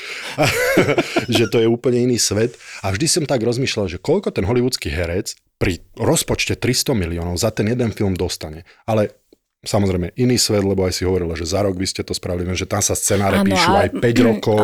[1.37, 2.53] že to je úplne iný svet.
[2.81, 7.51] A vždy som tak rozmýšľal, že koľko ten hollywoodský herec pri rozpočte 300 miliónov za
[7.51, 8.63] ten jeden film dostane.
[8.85, 9.18] Ale
[9.59, 12.63] samozrejme iný svet, lebo aj si hovorila, že za rok by ste to spravili, že
[12.63, 14.55] tam sa scenáre Áno, píšu aj 5 rokov.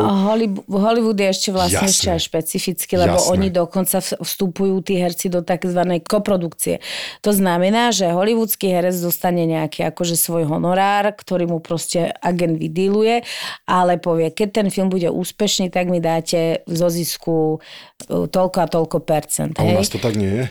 [0.72, 1.92] Hollywood, je ešte vlastne Jasné.
[1.92, 3.32] ešte aj špecificky, lebo Jasné.
[3.36, 6.00] oni dokonca vstupujú tí herci do tzv.
[6.08, 6.80] koprodukcie.
[7.28, 13.28] To znamená, že hollywoodský herec dostane nejaký akože svoj honorár, ktorý mu proste agent vydíluje,
[13.68, 18.68] ale povie, keď ten film bude úspešný, tak mi dáte zo zisku uh, toľko a
[18.72, 19.60] toľko percent.
[19.60, 20.46] A u nás to tak nie je?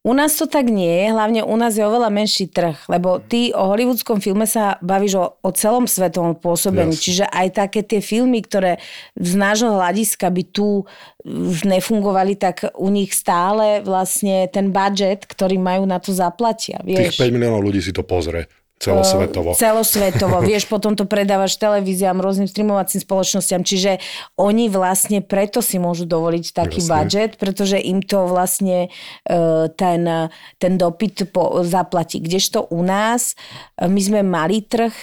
[0.00, 3.52] U nás to tak nie je, hlavne u nás je oveľa menší trh, lebo ty
[3.52, 7.04] o hollywoodskom filme sa bavíš o, o celom svetovom pôsobení, Jasne.
[7.04, 8.80] čiže aj také tie filmy, ktoré
[9.20, 10.88] z nášho hľadiska by tu
[11.20, 17.12] už nefungovali, tak u nich stále vlastne ten budget, ktorý majú na to zaplatia, Tých
[17.12, 17.20] vieš.
[17.20, 18.48] 5 miliónov ľudí si to pozrie
[18.80, 19.52] celosvetovo.
[19.52, 24.00] Celosvetovo, vieš, potom to predávaš televíziám, rôznym streamovacím spoločnosťam, čiže
[24.40, 26.90] oni vlastne preto si môžu dovoliť taký Jasne.
[26.90, 29.38] budget, pretože im to vlastne e,
[29.76, 32.24] ten, ten dopyt po, zaplatí.
[32.24, 33.36] Kdežto u nás,
[33.76, 34.96] e, my sme malý trh,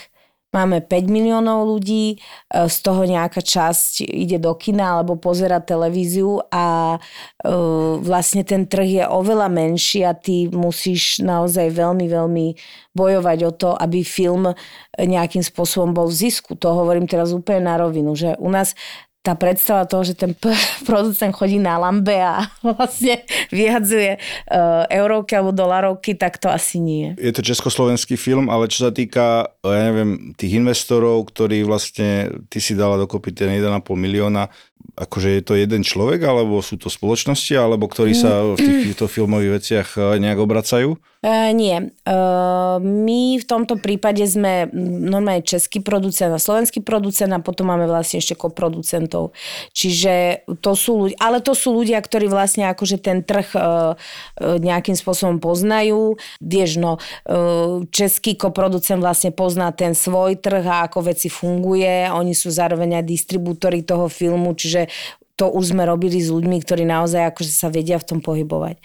[0.58, 6.42] Máme 5 miliónov ľudí, e, z toho nejaká časť ide do kina alebo pozera televíziu
[6.50, 7.00] a e,
[8.02, 12.48] vlastne ten trh je oveľa menší a ty musíš naozaj veľmi, veľmi
[12.98, 14.50] bojovať o to, aby film
[14.98, 16.58] nejakým spôsobom bol v zisku.
[16.58, 18.74] To hovorím teraz úplne na rovinu, že u nás
[19.28, 20.56] tá predstava toho, že ten p-
[20.88, 27.12] producent chodí na lambe a vlastne vyhadzuje uh, eurovky alebo dolarovky, tak to asi nie.
[27.20, 32.64] Je to československý film, ale čo sa týka, ja neviem, tých investorov, ktorí vlastne, ty
[32.64, 34.48] si dala dokopy ten 1,5 milióna,
[34.98, 39.52] akože je to jeden človek, alebo sú to spoločnosti, alebo ktorí sa v týchto filmových
[39.62, 40.96] veciach eh, nejak obracajú?
[41.26, 41.90] Uh, nie.
[42.06, 47.90] Uh, my v tomto prípade sme normálne český producent a slovenský producent a potom máme
[47.90, 49.34] vlastne ešte koproducentov.
[49.74, 53.98] Čiže to sú ľudia, ale to sú ľudia, ktorí vlastne akože ten trh uh,
[54.40, 56.20] nejakým spôsobom poznajú.
[56.38, 57.02] Vieš, no,
[57.90, 62.08] český koproducent vlastne pozná ten svoj trh a ako veci funguje.
[62.14, 64.88] Oni sú zároveň aj distribútory toho filmu, čiže
[65.38, 68.82] to už sme robili s ľuďmi, ktorí naozaj akože sa vedia v tom pohybovať.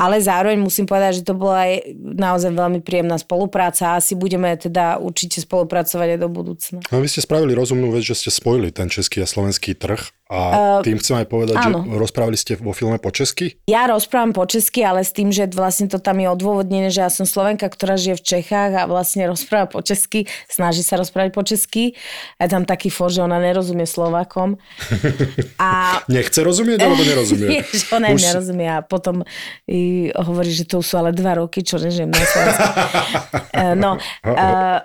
[0.00, 4.48] Ale zároveň musím povedať, že to bola aj naozaj veľmi príjemná spolupráca a asi budeme
[4.56, 6.78] teda určite spolupracovať aj do budúcna.
[6.88, 10.78] No vy ste spravili rozumnú vec, že ste spojili ten český a slovenský trh a
[10.86, 11.82] tým chcem aj povedať, áno.
[11.82, 13.58] že rozprávali ste vo filme po česky?
[13.66, 17.10] Ja rozprávam po česky, ale s tým, že vlastne to tam je odôvodnené, že ja
[17.10, 21.42] som Slovenka, ktorá žije v Čechách a vlastne rozpráva po česky, snaží sa rozprávať po
[21.42, 21.98] česky.
[22.38, 24.54] A je tam taký for, že ona nerozumie Slovákom.
[25.58, 25.68] A
[26.06, 27.48] Nechce rozumieť, alebo nerozumie?
[27.66, 29.26] Vieš, ona Už- nerozumie a potom
[29.66, 32.70] i hovorí, že to sú ale dva roky, čo nežijem na Slovensku.
[33.50, 34.80] Eh, no, uh,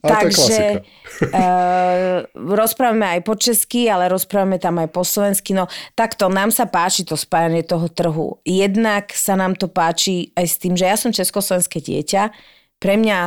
[0.00, 0.80] Ale takže
[1.28, 5.52] uh, rozprávame aj po česky, ale rozprávame tam aj po slovensky.
[5.52, 8.40] No takto, nám sa páči to spájanie toho trhu.
[8.48, 12.32] Jednak sa nám to páči aj s tým, že ja som československé dieťa.
[12.80, 13.18] Pre mňa,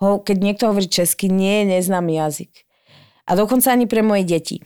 [0.00, 2.52] ho, keď niekto hovorí česky, nie je neznámy jazyk.
[3.26, 4.62] A dokonca ani pre moje deti.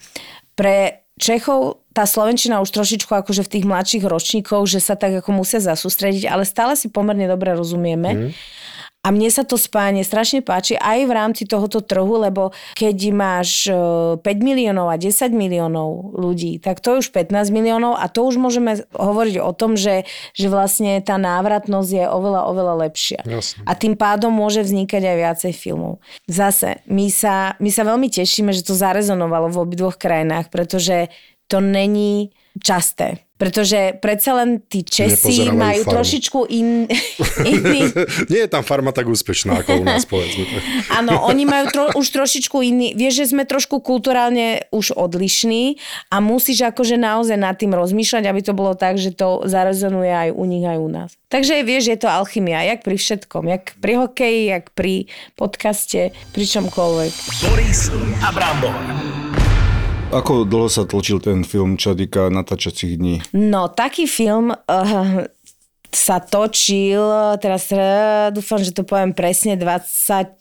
[0.53, 5.31] Pre Čechov tá Slovenčina už trošičku akože v tých mladších ročníkoch, že sa tak ako
[5.31, 8.11] musia zasústrediť, ale stále si pomerne dobre rozumieme.
[8.11, 8.31] Mm.
[9.05, 13.69] A mne sa to spájanie strašne páči aj v rámci tohoto trhu, lebo keď máš
[13.69, 13.77] e,
[14.17, 18.41] 5 miliónov a 10 miliónov ľudí, tak to je už 15 miliónov a to už
[18.41, 23.21] môžeme hovoriť o tom, že, že vlastne tá návratnosť je oveľa, oveľa lepšia.
[23.29, 23.61] Jasne.
[23.69, 26.01] A tým pádom môže vznikať aj viacej filmov.
[26.25, 31.13] Zase, my sa, my sa veľmi tešíme, že to zarezonovalo v obidvoch krajinách, pretože
[31.45, 33.25] to není časté.
[33.35, 35.95] Pretože predsa len tí Česi majú farmu.
[35.99, 36.87] trošičku in,
[37.59, 37.91] iný...
[38.31, 40.47] Nie je tam farma tak úspešná, ako u nás, povedzme.
[40.95, 42.95] Áno, oni majú tro, už trošičku iný...
[42.95, 45.83] Vieš, že sme trošku kulturálne už odlišní
[46.15, 50.31] a musíš akože naozaj nad tým rozmýšľať, aby to bolo tak, že to zarezonuje aj
[50.31, 51.11] u nich, aj u nás.
[51.27, 53.51] Takže vieš, je to alchymia, jak pri všetkom.
[53.51, 57.13] Jak pri hokeji, jak pri podcaste, pri čomkoľvek.
[57.51, 57.91] Boris
[58.23, 59.24] a Brambor.
[60.11, 63.25] Ako dlho sa tlčil ten film, čo týka natáčacích dní?
[63.33, 65.25] No, taký film uh,
[65.89, 67.01] sa točil,
[67.41, 70.37] teraz uh, dúfam, že to poviem presne, 24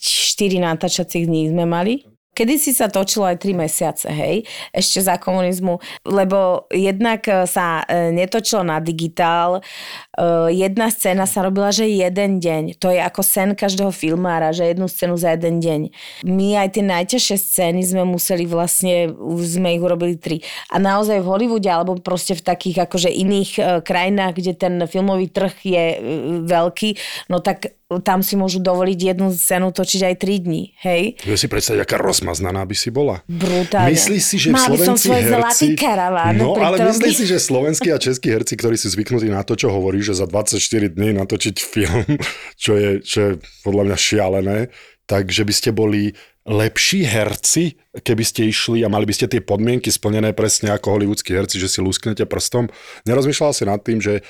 [0.59, 2.03] natáčacích dní sme mali.
[2.33, 4.41] Kedy si sa točilo aj 3 mesiace, hej,
[4.73, 5.77] ešte za komunizmu,
[6.09, 10.12] lebo jednak eh, sa eh, netočilo na digitál, eh,
[10.53, 12.77] jedna scéna sa robila, že jeden deň.
[12.77, 15.81] To je ako sen každého filmára, že jednu scénu za jeden deň.
[16.29, 19.09] My aj tie najťažšie scény sme museli vlastne,
[19.41, 20.45] sme ich urobili tri.
[20.69, 25.29] A naozaj v Hollywoode, alebo proste v takých akože iných eh, krajinách, kde ten filmový
[25.33, 25.99] trh je eh,
[26.45, 26.89] veľký,
[27.33, 31.19] no tak tam si môžu dovoliť jednu scénu točiť aj 3 dní, hej?
[31.21, 33.21] Vieš si predstaviť, aká rozmaznaná by si bola?
[33.29, 33.93] Brutálne.
[33.93, 35.29] Myslíš si, že Mal by som svoj herci...
[35.29, 36.33] zlatý karaván.
[36.39, 39.53] No, ale ktorom myslíš si, že slovenskí a českí herci, ktorí sú zvyknutí na to,
[39.53, 40.59] čo hovorí, že za 24
[40.93, 42.19] dní natočiť film,
[42.63, 43.31] čo je, čo je
[43.63, 44.59] podľa mňa šialené,
[45.07, 49.87] takže by ste boli lepší herci, keby ste išli a mali by ste tie podmienky
[49.87, 52.67] splnené presne ako hollywoodskí herci, že si lusknete prstom.
[53.07, 54.27] Nerozmýšľal si nad tým, že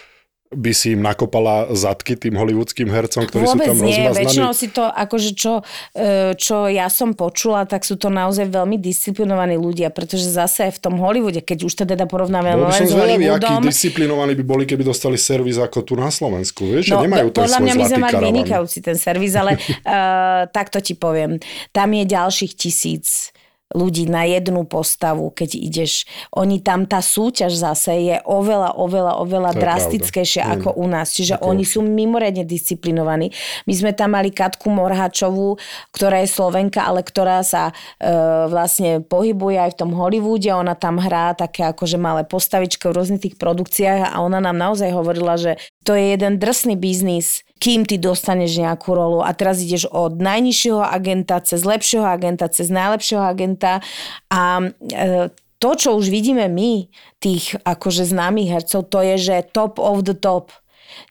[0.54, 4.20] by si im nakopala zadky tým hollywoodským hercom, ktorí Vôbec sú tam nie, rozmaznaní?
[4.22, 5.54] väčšinou si to, akože čo,
[5.98, 10.80] e, čo ja som počula, tak sú to naozaj veľmi disciplinovaní ľudia, pretože zase v
[10.80, 14.64] tom Hollywoode, keď už to teda porovnáme len s zvedavý, akí Hollywoodom, disciplinovaní by boli,
[14.70, 16.70] keby dostali servis ako tu na Slovensku.
[16.70, 20.46] Vieš, že No, nemajú ten podľa mňa my sme mali vynikajúci ten servis, ale uh,
[20.58, 21.42] takto ti poviem.
[21.74, 23.33] Tam je ďalších tisíc
[23.74, 26.06] ľudí na jednu postavu, keď ideš.
[26.34, 31.12] Oni tam, tá súťaž zase je oveľa, oveľa, oveľa To drastickejšia ako u nás.
[31.12, 33.34] Čiže oni sú mimoriadne disciplinovaní.
[33.66, 35.58] My sme tam mali Katku Morhačovú,
[35.92, 38.10] ktorá je Slovenka, ale ktorá sa e,
[38.48, 40.48] vlastne pohybuje aj v tom Hollywoode.
[40.54, 44.94] Ona tam hrá také akože malé postavičky v rôznych tých produkciách a ona nám naozaj
[44.94, 49.88] hovorila, že to je jeden drsný biznis, kým ty dostaneš nejakú rolu a teraz ideš
[49.88, 53.80] od najnižšieho agenta cez lepšieho agenta, cez najlepšieho agenta
[54.28, 55.32] a e,
[55.64, 56.92] to, čo už vidíme my,
[57.24, 60.52] tých akože známych hercov, to je, že top of the top.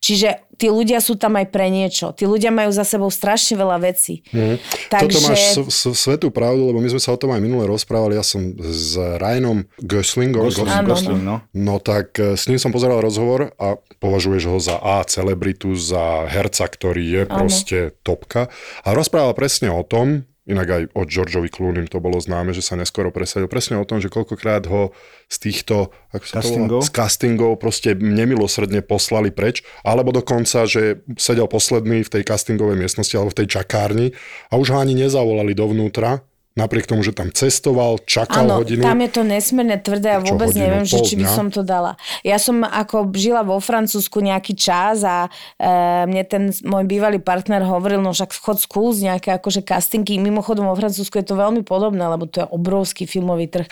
[0.02, 0.28] Čiže
[0.58, 2.10] tí ľudia sú tam aj pre niečo.
[2.10, 4.26] Tí ľudia majú za sebou strašne veľa vecí.
[4.34, 4.58] Mhm.
[4.90, 5.06] Takže...
[5.06, 8.14] Toto máš s- s- svetú pravdu, lebo my sme sa o tom aj minule rozprávali.
[8.14, 10.42] Ja som s Ryanom Goslingom.
[10.44, 11.36] Gosling, Gosling, no.
[11.52, 16.26] No tak e, s ním som pozeral rozhovor a považuješ ho za A, celebritu, za
[16.26, 18.50] herca, ktorý je proste topka.
[18.82, 22.74] A rozprával presne o tom, inak aj o Georgeovi Cloonym to bolo známe, že sa
[22.74, 24.90] neskoro presadil, presne o tom, že koľkokrát ho
[25.30, 26.50] z týchto ako sa to volá?
[26.50, 26.80] Castingov?
[26.82, 33.14] z castingov proste nemilosrdne poslali preč, alebo dokonca, že sedel posledný v tej castingovej miestnosti
[33.14, 34.10] alebo v tej čakárni
[34.50, 38.84] a už ho ani nezavolali dovnútra, napriek tomu, že tam cestoval, čakal Áno, hodinu.
[38.84, 41.32] tam je to nesmierne tvrdé a vôbec hodinu, neviem, že či by dňa?
[41.32, 41.96] som to dala.
[42.20, 45.70] Ja som ako žila vo Francúzsku nejaký čas a e,
[46.04, 50.20] mne ten môj bývalý partner hovoril, no však chod skús nejaké akože castingy.
[50.20, 53.68] Mimochodom vo Francúzsku je to veľmi podobné, lebo to je obrovský filmový trh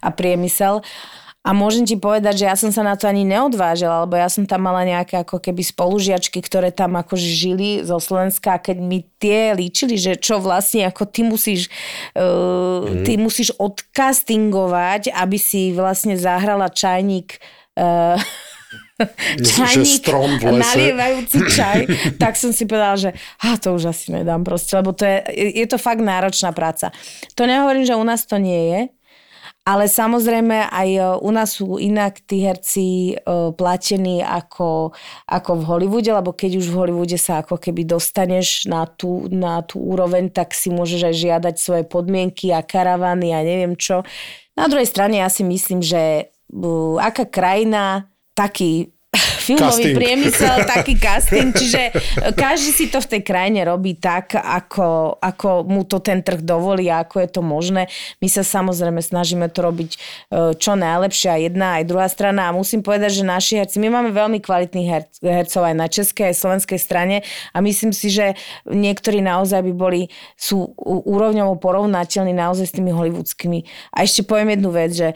[0.00, 0.80] a priemysel.
[1.42, 4.46] A môžem ti povedať, že ja som sa na to ani neodvážila, lebo ja som
[4.46, 9.02] tam mala nejaké ako keby spolužiačky, ktoré tam akože žili zo Slovenska a keď mi
[9.18, 11.66] tie líčili, že čo vlastne ako ty musíš,
[12.14, 13.02] uh, mm.
[13.02, 17.42] ty musíš odcastingovať, aby si vlastne zahrala čajník
[17.74, 18.22] uh,
[19.34, 20.62] Že strom v lese.
[20.62, 21.78] nalievajúci čaj,
[22.22, 23.10] tak som si povedala, že
[23.42, 25.18] a to už asi nedám proste, lebo to je,
[25.58, 26.94] je to fakt náročná práca.
[27.34, 28.80] To nehovorím, že u nás to nie je,
[29.62, 34.90] ale samozrejme aj e, u nás sú inak tí herci e, platení ako,
[35.30, 39.62] ako v Hollywoode, lebo keď už v Hollywoode sa ako keby dostaneš na tú, na
[39.62, 44.02] tú úroveň, tak si môžeš aj žiadať svoje podmienky a karavany a neviem čo.
[44.58, 48.92] Na druhej strane ja si myslím, že uh, aká krajina, taký
[49.42, 49.96] filmový Casting.
[49.98, 51.80] priemysel, taký casting, čiže
[52.38, 56.86] každý si to v tej krajine robí tak, ako, ako mu to ten trh dovolí
[56.86, 57.90] a ako je to možné.
[58.22, 59.98] My sa samozrejme snažíme to robiť e,
[60.54, 64.14] čo najlepšie aj jedna aj druhá strana a musím povedať, že naši herci, my máme
[64.14, 68.38] veľmi kvalitných her, hercov aj na českej aj slovenskej strane a myslím si, že
[68.68, 70.00] niektorí naozaj by boli,
[70.38, 73.64] sú úrovňovo porovnateľní naozaj s tými hollywoodskými.
[73.96, 75.08] A ešte poviem jednu vec, že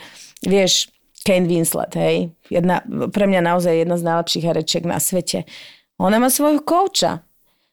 [0.42, 0.90] vieš,
[1.26, 5.42] Kane Winslet, hej, jedna, pre mňa naozaj jedna z najlepších herečiek na svete.
[5.98, 7.26] Ona má svojho kouča.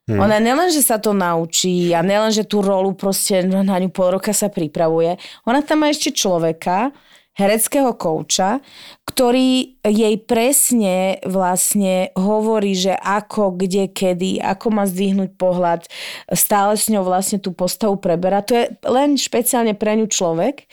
[0.10, 0.20] Hmm.
[0.20, 4.18] Ona nelen, že sa to naučí a nelen, že tú rolu proste na ňu pol
[4.18, 5.16] roka sa pripravuje,
[5.47, 6.91] ona tam má ešte človeka,
[7.34, 8.62] hereckého kouča,
[9.10, 15.89] ktorý jej presne vlastne hovorí, že ako, kde, kedy, ako má zdvihnúť pohľad,
[16.30, 18.45] stále s ňou vlastne tú postavu preberá.
[18.45, 20.70] To je len špeciálne pre ňu človek,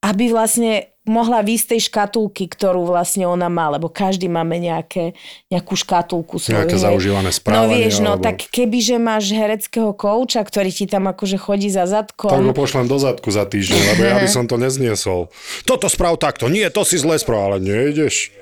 [0.00, 5.16] aby vlastne mohla výjsť tej škatulky, ktorú vlastne ona má, lebo každý máme nejaké,
[5.48, 6.56] nejakú škatulku svoju.
[6.60, 6.84] Nejaké hej.
[6.86, 11.40] zaužívané No správanie, vieš, no alebo- tak kebyže máš hereckého kouča, ktorý ti tam akože
[11.40, 12.30] chodí za zadkom.
[12.30, 15.32] Tak ho pošlem do zadku za týždeň, lebo ja by som to nezniesol.
[15.64, 18.32] Toto sprav takto, nie, to si zle sprav, ale nejdeš.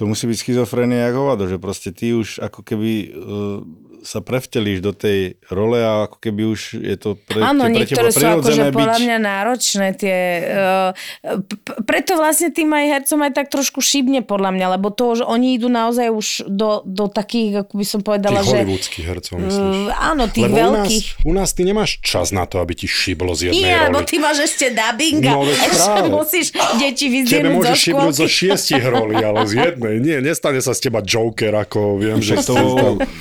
[0.00, 3.60] To musí byť schizofrenia jak hovado, že proste ty už ako keby uh,
[4.02, 8.02] sa prevtelíš do tej role a ako keby už je to pre, Áno, pre teba
[8.02, 9.00] niektoré sú akože prirodzené podľa byť.
[9.00, 10.18] mňa náročné tie...
[10.44, 10.90] Uh,
[11.80, 15.54] preto vlastne tým aj hercom aj tak trošku šibne podľa mňa, lebo to, že oni
[15.54, 18.56] idú naozaj už do, do takých, ako by som povedala, Tých že...
[18.58, 19.76] hollywoodských hercov, myslíš?
[19.78, 21.06] Uh, áno, tých Lebo u nás, veľkých.
[21.22, 24.08] u nás ty nemáš čas na to, aby ti šiblo z jednej Nie, lebo roli.
[24.08, 26.46] ty máš ešte dubbing a No, ešte musíš
[26.76, 28.36] deti vyzdvihnúť zo môžeš šibnúť zo škôlky.
[28.50, 29.94] šiestich rolí, ale z jednej.
[29.98, 32.56] Nie, nestane sa z teba Joker, ako viem, že to.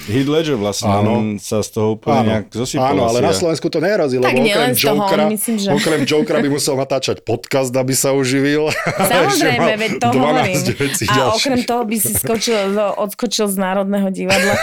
[0.07, 1.11] Heath Ledger vlastne Áno.
[1.13, 2.95] on sa z toho úplne nejak zosypal.
[2.95, 6.01] áno, ale na Slovensku to nehrozí, Tak lebo nielen okrem toho, Jokera, myslím, že- okrem
[6.07, 8.71] Jokera by musel natáčať podcast, aby sa uživil.
[9.11, 10.91] Samozrejme, veď to 12 hovorím.
[11.01, 11.37] A ďalších.
[11.37, 12.59] okrem toho by si skočil,
[12.95, 14.55] odskočil z Národného divadla.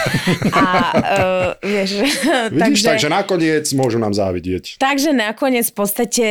[0.49, 2.01] A uh, vieš,
[2.53, 2.85] Vidíš, takže...
[2.89, 4.81] takže, nakoniec môžu nám závidieť.
[4.81, 6.25] takže nakoniec v podstate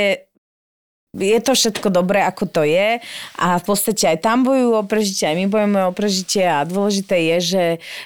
[1.17, 3.01] je to všetko dobré, ako to je
[3.35, 7.17] a v podstate aj tam bojujú o prežitie, aj my bojujeme o prežitie a dôležité
[7.35, 7.63] je, že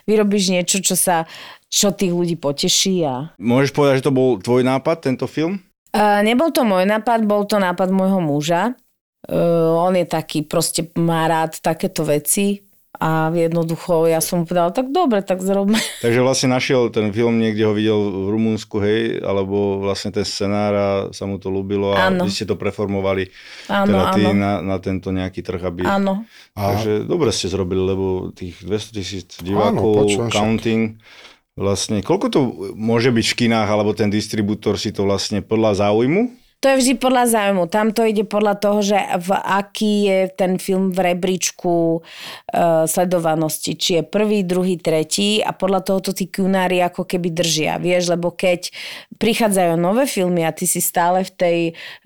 [0.07, 1.27] vyrobíš niečo, čo sa
[1.73, 5.65] čo tých ľudí poteší a Môžeš povedať, že to bol tvoj nápad, tento film?
[5.97, 8.77] Uh, nebol to môj nápad, bol to nápad môjho muža.
[9.25, 12.69] Uh, on je taký, proste má rád takéto veci
[13.01, 15.81] a jednoducho ja som mu povedala, tak dobre, tak zrobme.
[16.05, 20.73] Takže vlastne našiel ten film, niekde ho videl v Rumunsku, hej, alebo vlastne ten scenár
[20.77, 22.29] a sa mu to ľúbilo a Áno.
[22.29, 23.33] vy ste to preformovali
[23.73, 24.37] Áno, teda ty áno.
[24.37, 25.83] na, na tento nejaký trh, aby...
[25.89, 26.29] Áno.
[26.53, 31.32] Takže dobre ste zrobili, lebo tých 200 tisíc Áno, divákov, počujem však.
[31.57, 32.41] Vlastne, koľko to
[32.75, 36.43] môže byť v kinách, alebo ten distribútor si to vlastne podľa záujmu?
[36.63, 37.67] To je vždy podľa záujmu.
[37.67, 43.75] Tam to ide podľa toho, že v aký je ten film v rebríčku uh, sledovanosti.
[43.75, 47.83] Či je prvý, druhý, tretí a podľa toho to tí kunári ako keby držia.
[47.83, 48.71] Vieš, lebo keď
[49.19, 51.59] prichádzajú nové filmy a ty si stále v tej,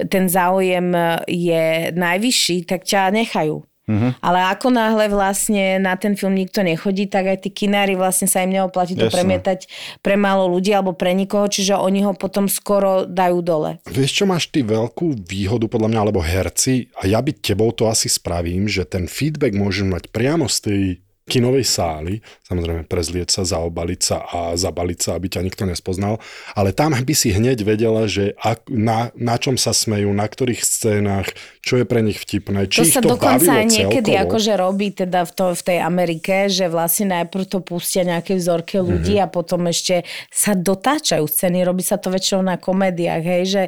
[0.08, 0.88] ten záujem
[1.28, 3.60] je najvyšší, tak ťa nechajú.
[3.86, 4.10] Uh-huh.
[4.18, 8.42] Ale ako náhle vlastne na ten film nikto nechodí, tak aj tí kinári vlastne sa
[8.42, 9.14] im neoplatí to Jasné.
[9.14, 9.58] premietať
[10.02, 13.78] pre málo ľudí alebo pre nikoho, čiže oni ho potom skoro dajú dole.
[13.86, 17.86] Vieš, čo máš ty veľkú výhodu podľa mňa, alebo herci, a ja by tebou to
[17.86, 20.82] asi spravím, že ten feedback môžeš mať priamo z tej
[21.26, 26.22] kinovej sály, samozrejme prezlieť sa, zaobaliť sa a zabaliť sa, aby ťa nikto nespoznal,
[26.54, 30.62] ale tam by si hneď vedela, že ak, na, na čom sa smejú, na ktorých
[30.62, 31.26] scénach,
[31.66, 34.38] čo je pre nich vtipné, či To ich sa to dokonca aj niekedy celkovo.
[34.38, 38.78] akože robí teda v, to, v tej Amerike, že vlastne najprv to pustia nejaké vzorke
[38.78, 39.26] ľudí Mhm.
[39.26, 39.26] mm-hmm.
[39.26, 41.66] a potom ešte sa dotáčajú scény.
[41.66, 43.62] Robí sa to väčšinou na komédiách, hej, že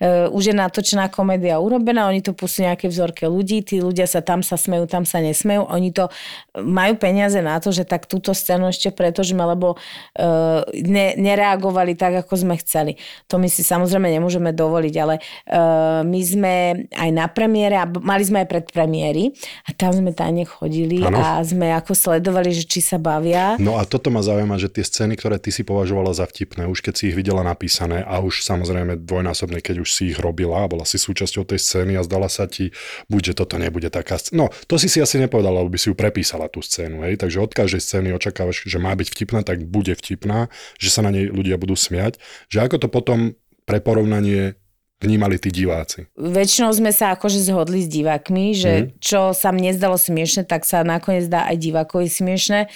[0.00, 4.24] uh, už je natočená komédia urobená, oni to pustia nejaké vzorke ľudí, tí ľudia sa
[4.24, 6.08] tam sa smejú, tam sa nesmejú, oni to
[6.56, 12.22] majú peniaze na to, že tak túto scénu ešte pretožíme, lebo uh, ne, nereagovali tak,
[12.22, 12.94] ako sme chceli.
[13.26, 16.54] To my si samozrejme nemôžeme dovoliť, ale uh, my sme
[16.94, 19.34] aj na premiére a mali sme aj predpremiéry
[19.66, 21.18] a tam sme tajne chodili Áno.
[21.18, 23.58] a sme ako sledovali, že či sa bavia.
[23.58, 26.84] No a toto ma zaujíma, že tie scény, ktoré ty si považovala za vtipné, už
[26.84, 30.84] keď si ich videla napísané a už samozrejme dvojnásobne, keď už si ich robila, bola
[30.84, 32.70] si súčasťou tej scény a zdala sa ti,
[33.08, 34.44] buď, že toto nebude taká scéna.
[34.44, 37.16] No, to si si asi nepovedala, lebo by si ju prepísala tú scénu, hej?
[37.16, 41.08] takže od každej scény očakávaš, že má byť vtipná, tak bude vtipná, že sa na
[41.08, 42.20] nej ľudia budú smiať,
[42.52, 43.32] že ako to potom
[43.64, 44.60] pre porovnanie
[45.02, 46.06] vnímali tí diváci.
[46.14, 48.86] Väčšinou sme sa akože zhodli s divákmi, že mm.
[49.02, 52.70] čo sa mne zdalo smiešne, tak sa nakoniec dá aj divákovi smiešne.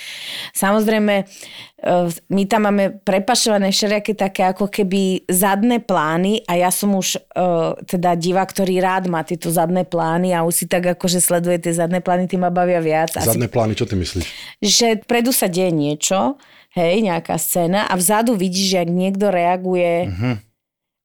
[0.52, 6.92] Samozrejme, eh, my tam máme prepašované všelijaké také ako keby zadné plány a ja som
[6.98, 11.22] už eh, teda divák, ktorý rád má tieto zadné plány a už si tak akože
[11.22, 13.14] sleduje tie zadné plány, tým ma bavia viac.
[13.14, 14.26] Zadné plány, čo ty myslíš?
[14.60, 16.36] že predu sa deje niečo,
[16.76, 20.34] hej, nejaká scéna a vzadu vidíš, jak niekto reaguje uh-huh.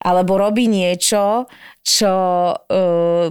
[0.02, 1.46] Alebo robí niečo,
[1.82, 2.12] čo
[2.54, 3.26] uh,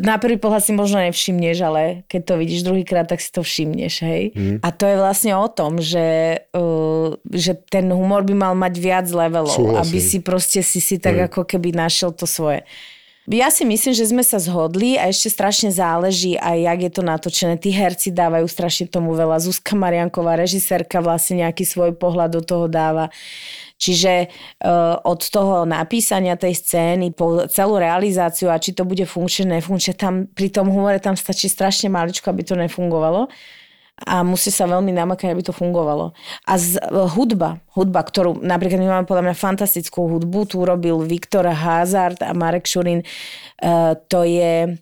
[0.00, 3.94] na prvý pohľad si možno nevšimneš, ale keď to vidíš druhýkrát, tak si to všimneš,
[4.04, 4.22] hej.
[4.32, 4.56] Uh-huh.
[4.64, 9.06] A to je vlastne o tom, že, uh, že ten humor by mal mať viac
[9.08, 9.80] levelov, Súhlasím.
[9.80, 11.32] aby si proste si si tak Hej.
[11.32, 12.64] ako keby našiel to svoje.
[13.30, 17.02] Ja si myslím, že sme sa zhodli a ešte strašne záleží aj, jak je to
[17.06, 17.54] natočené.
[17.54, 19.38] Tí herci dávajú strašne tomu veľa.
[19.38, 23.14] Zuzka Marianková, režisérka vlastne nejaký svoj pohľad do toho dáva.
[23.82, 29.58] Čiže uh, od toho napísania tej scény po celú realizáciu a či to bude funkčné,
[29.58, 33.26] nefunkčné, tam pri tom humore tam stačí strašne maličko, aby to nefungovalo
[34.00, 36.16] a musí sa veľmi namakať, aby to fungovalo.
[36.48, 36.80] A z,
[37.14, 42.34] hudba, hudba, ktorú napríklad my máme podľa mňa fantastickú hudbu, tu robil Viktor Hazard a
[42.34, 44.74] Marek Šurin, uh, to je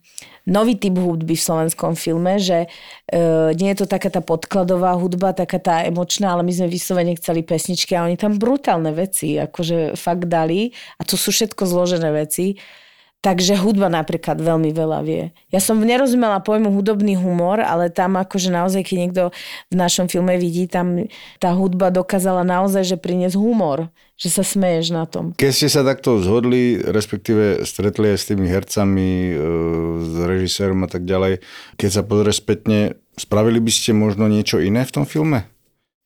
[0.48, 5.36] nový typ hudby v slovenskom filme, že uh, nie je to taká tá podkladová hudba,
[5.36, 10.00] taká tá emočná, ale my sme vyslovene chceli pesničky a oni tam brutálne veci akože
[10.00, 12.56] fakt dali a to sú všetko zložené veci.
[13.20, 15.36] Takže hudba napríklad veľmi veľa vie.
[15.52, 19.22] Ja som nerozumela pojmu hudobný humor, ale tam akože naozaj, keď niekto
[19.68, 21.04] v našom filme vidí, tam
[21.36, 25.36] tá hudba dokázala naozaj, že priniesť humor, že sa smeješ na tom.
[25.36, 29.34] Keď ste sa takto zhodli, respektíve stretli aj s tými hercami, e,
[30.00, 31.44] s režisérom a tak ďalej,
[31.76, 35.44] keď sa pozrie spätne, spravili by ste možno niečo iné v tom filme?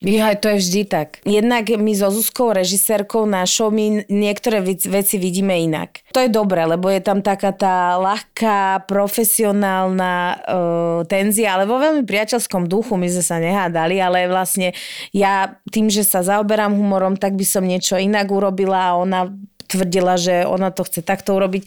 [0.05, 1.17] Ja, to je vždy tak.
[1.25, 6.05] Jednak my so Zuzkou, režisérkou našou, my niektoré veci vidíme inak.
[6.13, 10.13] To je dobré, lebo je tam taká tá ľahká, profesionálna
[10.45, 14.77] uh, tenzia, ale vo veľmi priateľskom duchu my sme sa nehádali, ale vlastne
[15.09, 19.33] ja tým, že sa zaoberám humorom, tak by som niečo inak urobila a ona
[19.65, 21.65] tvrdila, že ona to chce takto urobiť.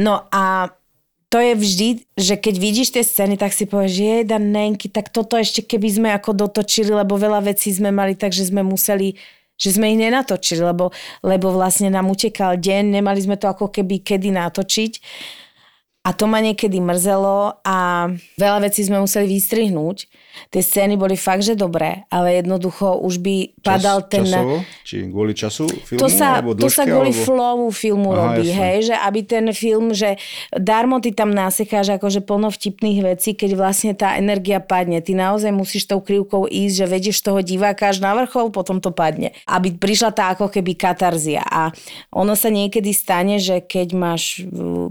[0.00, 0.72] No a
[1.30, 5.14] to je vždy, že keď vidíš tie scény, tak si povieš, že jej Nenky, tak
[5.14, 9.14] toto ešte keby sme ako dotočili, lebo veľa vecí sme mali, takže sme museli
[9.60, 10.88] že sme ich nenatočili, lebo,
[11.20, 14.92] lebo vlastne nám utekal deň, nemali sme to ako keby kedy natočiť.
[16.00, 18.08] A to ma niekedy mrzelo a
[18.40, 20.08] veľa vecí sme museli vystrihnúť
[20.50, 24.24] tie scény boli fakt, že dobré, ale jednoducho už by padal Čas, ten...
[24.26, 24.56] Časovo?
[24.86, 26.00] Či kvôli času filmu?
[26.00, 27.24] To sa, alebo to sa kvôli alebo...
[27.26, 28.60] flowu filmu Aha, robí, jasne.
[28.60, 30.16] hej, že aby ten film, že
[30.54, 35.02] darmo ty tam nasekáš akože plno vtipných vecí, keď vlastne tá energia padne.
[35.02, 38.94] Ty naozaj musíš tou krivkou ísť, že vedieš toho diváka až na vrchol, potom to
[38.94, 39.34] padne.
[39.48, 41.42] Aby prišla tá ako keby katarzia.
[41.42, 41.74] A
[42.14, 44.44] ono sa niekedy stane, že keď máš,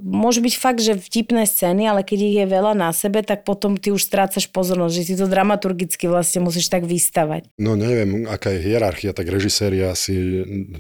[0.04, 3.78] môže byť fakt, že vtipné scény, ale keď ich je veľa na sebe, tak potom
[3.78, 7.54] ty už strácaš pozornosť, že si to dramaturgicky vlastne musíš tak vystavať.
[7.62, 10.14] No neviem, aká je hierarchia, tak režisér je asi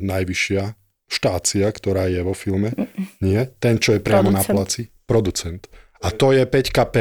[0.01, 0.73] najvyššia
[1.09, 2.73] štácia, ktorá je vo filme.
[3.21, 3.49] Nie?
[3.57, 4.49] Ten, čo je priamo Producent.
[4.49, 4.81] na placi.
[5.09, 5.61] Producent.
[6.05, 6.95] A to je 5KP.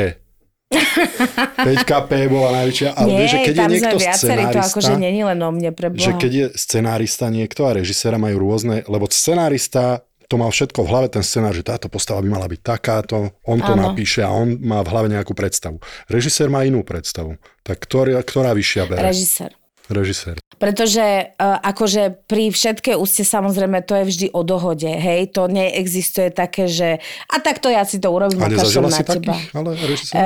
[0.69, 5.41] 5KP bola najväčšia, ale Nie, vieš, že keď je niekto scenárista, to akože není len
[5.41, 10.37] o mne, pre že keď je scenárista niekto a režiséra majú rôzne, lebo scenárista to
[10.37, 13.72] mal všetko v hlave, ten scenár, že táto postava by mala byť takáto, on to
[13.72, 13.91] ano.
[13.91, 15.81] napíše a on má v hlave nejakú predstavu.
[16.07, 17.41] Režisér má inú predstavu.
[17.64, 19.09] Tak ktorá, ktorá vyššia bere?
[19.09, 19.57] Režisér.
[19.89, 20.37] Režisér.
[20.61, 26.29] Pretože uh, akože pri všetkej úste samozrejme to je vždy o dohode, hej, to neexistuje
[26.29, 29.33] také, že a takto ja si to urobím a nezažila na teba.
[29.33, 30.20] Takých, ale uh,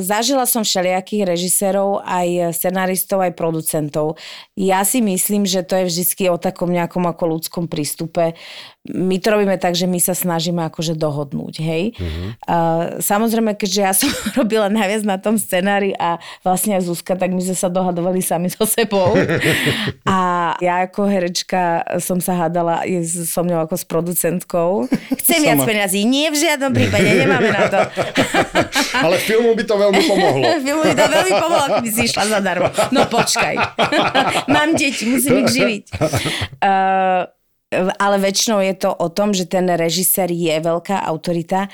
[0.00, 4.16] zažila som všelijakých režisérov, aj scenaristov, aj producentov.
[4.56, 8.40] Ja si myslím, že to je vždy o takom nejakom ako ľudskom prístupe
[8.92, 11.84] my to robíme tak, že my sa snažíme akože dohodnúť, hej.
[11.96, 12.32] Uh-huh.
[12.48, 17.32] Uh, samozrejme, keďže ja som robila najviac na tom scenári a vlastne aj Zuzka, tak
[17.32, 19.12] my sme sa dohadovali sami so sebou.
[20.08, 20.18] a
[20.64, 24.70] ja ako herečka som sa hádala so mňou ako s producentkou.
[25.20, 25.46] Chcem Sama.
[25.46, 26.00] viac peňazí.
[26.08, 27.80] Nie, v žiadnom prípade, nemáme na to.
[29.06, 30.44] Ale filmu by to veľmi pomohlo.
[30.64, 32.68] filmu by to veľmi pomohlo, keby si išla zadarmo.
[32.92, 33.54] No počkaj.
[34.48, 35.84] Mám deti, musím ich živiť.
[36.58, 37.37] Uh,
[37.76, 41.68] ale väčšinou je to o tom, že ten režisér je veľká autorita,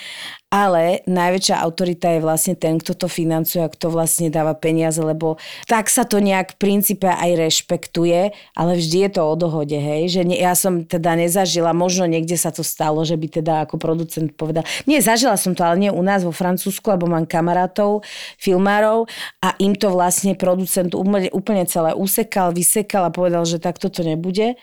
[0.51, 5.39] ale najväčšia autorita je vlastne ten, kto to financuje a kto vlastne dáva peniaze, lebo
[5.71, 10.11] tak sa to nejak v princípe aj rešpektuje, ale vždy je to o dohode, hej,
[10.11, 13.79] že ne, ja som teda nezažila, možno niekde sa to stalo, že by teda ako
[13.79, 18.03] producent povedal, nie, zažila som to, ale nie u nás vo Francúzsku, lebo mám kamarátov,
[18.39, 19.07] filmárov
[19.43, 24.03] a im to vlastne producent úplne, úplne celé usekal, vysekal a povedal, že tak toto
[24.03, 24.59] nebude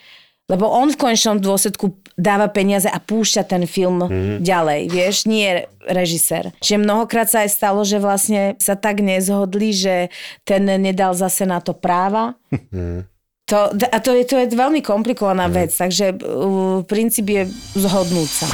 [0.51, 4.43] lebo on v konečnom dôsledku dáva peniaze a púšťa ten film mm.
[4.43, 6.51] ďalej, vieš, nie režisér.
[6.59, 9.95] Čiže mnohokrát sa aj stalo, že vlastne sa tak nezhodli, že
[10.43, 12.35] ten nedal zase na to práva.
[12.51, 13.07] Mm.
[13.47, 15.53] To, a to je, to je veľmi komplikovaná mm.
[15.55, 17.43] vec, takže uh, princíp je
[17.79, 18.47] zhodnúť sa.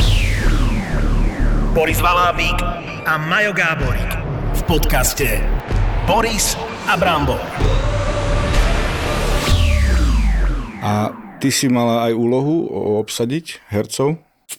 [1.74, 2.58] Boris Valábík
[3.06, 4.12] a Majo Gáborík
[4.58, 5.42] v podcaste
[6.10, 6.58] Boris
[6.90, 7.42] a Brambor.
[10.82, 12.66] A Ty si mala aj úlohu
[12.98, 14.18] obsadiť hercov?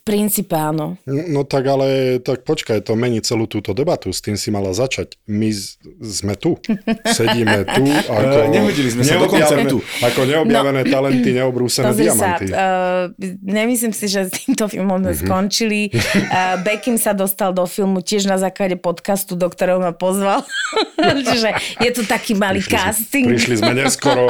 [0.08, 0.96] Princípe áno.
[1.04, 5.20] No tak ale, tak počkaj, to mení celú túto debatu, s tým si mala začať.
[5.28, 6.56] My z, sme tu,
[7.04, 7.84] sedíme tu.
[8.08, 9.84] Ako Nehodili sme sa do konceptu.
[10.00, 12.48] Ako neobjavené no, talenty, neobrúsené diamanty.
[12.48, 13.04] Sa, uh,
[13.44, 15.28] nemyslím si, že s týmto filmom sme mm-hmm.
[15.28, 15.92] skončili.
[15.92, 20.40] Uh, Beckham sa dostal do filmu tiež na základe podcastu, do ktorého ma pozval.
[21.28, 21.52] Čiže
[21.84, 23.26] je tu taký malý prišli casting.
[23.28, 24.24] Sme, prišli sme neskoro.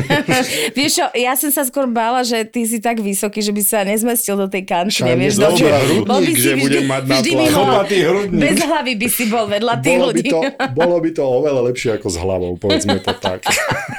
[0.78, 3.82] Vieš čo, ja som sa skôr bála, že ty si tak vysoký, že by sa
[3.82, 4.62] nezmestil do tej
[5.00, 5.66] šanci, nevieš do čo.
[5.70, 8.42] Hrudník, že vždy, budem mať na chlopatý hrudník.
[8.44, 10.20] Bez hlavy by si bol vedľa tých bolo ľudí.
[10.20, 10.40] By to,
[10.80, 13.46] bolo by to oveľa lepšie ako s hlavou, povedzme to tak.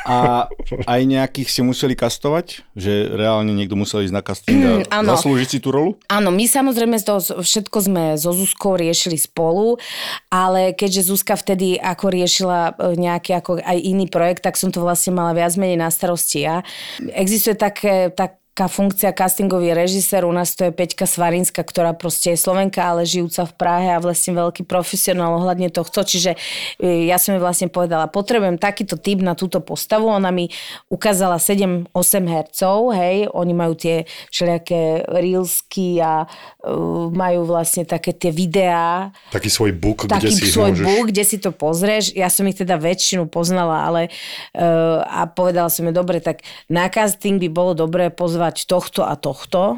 [0.06, 0.50] A
[0.86, 2.68] aj nejakých ste museli kastovať?
[2.76, 4.60] Že reálne niekto musel ísť na casting
[4.92, 5.96] a mm, zaslúžiť si tú rolu?
[6.12, 9.80] Áno, my samozrejme to všetko sme so Zuzkou riešili spolu,
[10.28, 14.84] ale keďže Zuzka vtedy ako riešila e, nejaký ako aj iný projekt, tak som to
[14.84, 16.66] vlastne mala viac menej na starosti ja.
[17.14, 22.36] Existuje také, tak, taká funkcia castingový režisér, u nás to je Peťka Svarinská, ktorá proste
[22.36, 26.36] je Slovenka, ale žijúca v Prahe a vlastne veľký profesionál ohľadne tohto, čiže
[26.76, 30.52] e, ja som jej vlastne povedala, potrebujem takýto typ na túto postavu, ona mi
[30.92, 31.96] ukázala 7-8
[32.28, 34.04] hercov, hej, oni majú tie
[34.36, 40.44] všelijaké reelsky a uh, majú vlastne také tie videá, Taký svoj book, kde taký si
[40.44, 40.86] ich svoj môžeš...
[40.86, 42.12] book, kde si to pozrieš.
[42.12, 44.12] Ja som ich teda väčšinu poznala, ale
[44.54, 49.14] uh, a povedala som mi, dobre, tak na casting by bolo dobré pozvať tohto a
[49.14, 49.78] tohto.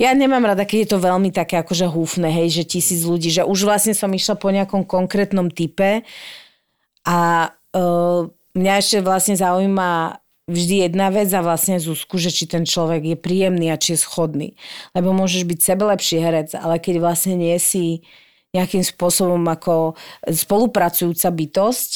[0.00, 3.44] Ja nemám rada, keď je to veľmi také akože húfne, hej, že tisíc ľudí, že
[3.44, 6.00] už vlastne som išla po nejakom konkrétnom type
[7.04, 7.18] a
[7.52, 8.20] uh,
[8.56, 10.16] mňa ešte vlastne zaujíma
[10.48, 14.00] vždy jedna vec a vlastne Zuzku, že či ten človek je príjemný a či je
[14.00, 14.48] schodný.
[14.96, 18.06] Lebo môžeš byť sebe lepší herec, ale keď vlastne nie si
[18.56, 21.90] nejakým spôsobom ako spolupracujúca bytosť,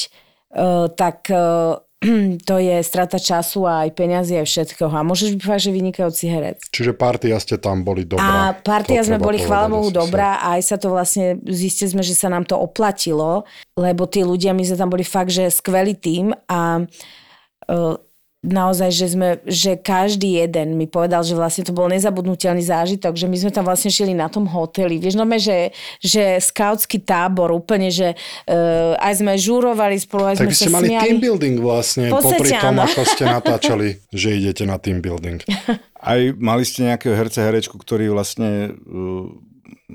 [0.53, 1.81] uh, tak uh,
[2.49, 4.89] to je strata času a aj peňazí aj všetkého.
[4.89, 6.57] A môžeš byť fakt, že vynikajúci herec.
[6.73, 8.51] Čiže partia ste tam boli dobrá.
[8.51, 12.17] A partia sme boli, chvála Bohu, dobrá a aj sa to vlastne, zistili sme, že
[12.17, 13.45] sa nám to oplatilo,
[13.77, 17.95] lebo tí ľudia, my sme tam boli fakt, že skvelý tým a uh,
[18.41, 23.29] naozaj, že sme, že každý jeden mi povedal, že vlastne to bol nezabudnutelný zážitok, že
[23.29, 24.97] my sme tam vlastne žili na tom hoteli.
[24.97, 25.69] Vieš, no že,
[26.01, 30.87] že skautský tábor úplne, že uh, aj sme žúrovali spolu, aj Tak sme ste mali
[30.89, 31.05] smiali.
[31.05, 32.81] team building vlastne, podstate popri tom, áno.
[32.89, 35.45] ako ste natáčali, že idete na team building.
[36.01, 39.29] Aj mali ste nejakého herca, herečku, ktorý vlastne uh,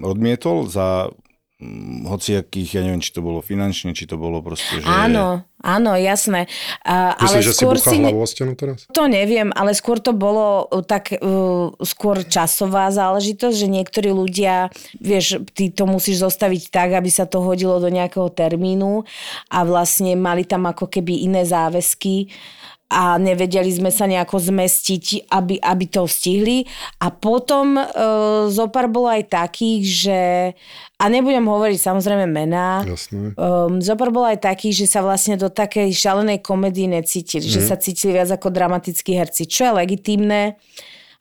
[0.06, 1.10] odmietol za
[2.04, 4.84] hociakých, ja neviem, či to bolo finančne, či to bolo proste, že...
[4.84, 6.52] Áno, áno, jasné.
[6.84, 7.96] A, Myslíš, ale že si skôr si...
[7.96, 8.84] ne- hlavu o stenu teraz?
[8.92, 14.68] To neviem, ale skôr to bolo uh, tak uh, skôr časová záležitosť, že niektorí ľudia,
[15.00, 19.08] vieš, ty to musíš zostaviť tak, aby sa to hodilo do nejakého termínu
[19.48, 22.28] a vlastne mali tam ako keby iné záväzky
[22.86, 26.62] a nevedeli sme sa nejako zmestiť, aby, aby to stihli.
[27.02, 27.84] A potom e,
[28.54, 30.20] zopár bolo aj takých, že,
[30.94, 33.34] a nebudem hovoriť samozrejme mená, Jasné.
[33.34, 37.52] Um, zopár bol aj taký, že sa vlastne do takej šalenej komedii necítili, mm.
[37.58, 40.54] že sa cítili viac ako dramatickí herci, čo je legitímne.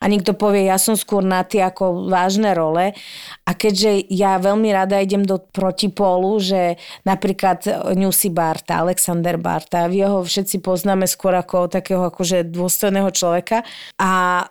[0.00, 2.96] A niekto povie, ja som skôr na tie ako vážne role.
[3.46, 10.04] A keďže ja veľmi rada idem do protipólu, že napríklad Newsy Barta, Alexander Barta, vy
[10.04, 13.62] ho všetci poznáme skôr ako takého akože dôstojného človeka.
[14.00, 14.42] A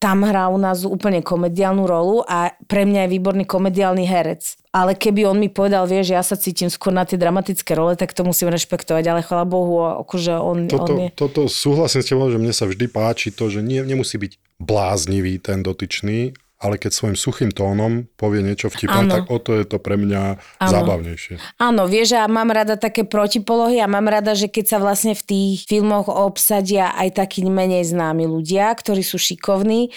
[0.00, 4.56] tam hrá u nás úplne komediálnu rolu a pre mňa je výborný komediálny herec.
[4.72, 8.16] Ale keby on mi povedal, vieš, ja sa cítim skôr na tie dramatické role, tak
[8.16, 11.08] to musím rešpektovať, ale chvala Bohu, akože on, Toto, on je...
[11.12, 15.36] toto súhlasím s tebou, že mne sa vždy páči to, že nie, nemusí byť bláznivý
[15.36, 19.80] ten dotyčný, ale keď svojim suchým tónom povie niečo vtipné, tak o to je to
[19.80, 21.40] pre mňa zábavnejšie.
[21.56, 25.24] Áno, vieš, a mám rada také protipolohy a mám rada, že keď sa vlastne v
[25.24, 29.88] tých filmoch obsadia aj takí menej známi ľudia, ktorí sú šikovní,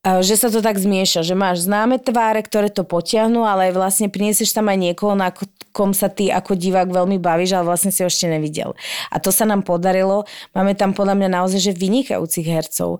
[0.00, 4.56] že sa to tak zmieša, že máš známe tváre, ktoré to potiahnu, ale vlastne priniesieš
[4.56, 5.28] tam aj niekoho, na
[5.70, 8.74] kom sa ty ako divák veľmi bavíš, ale vlastne si ho ešte nevidel.
[9.12, 10.26] A to sa nám podarilo.
[10.56, 12.98] Máme tam podľa mňa naozaj že vynikajúcich hercov,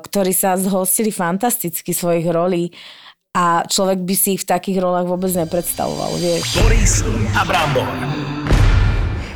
[0.00, 2.72] ktorí sa zhostili fantasticky svojich rolí
[3.36, 6.54] a človek by si ich v takých rolách vôbec nepredstavoval, vieš.
[6.54, 7.02] Boris
[7.34, 8.39] a Brambor.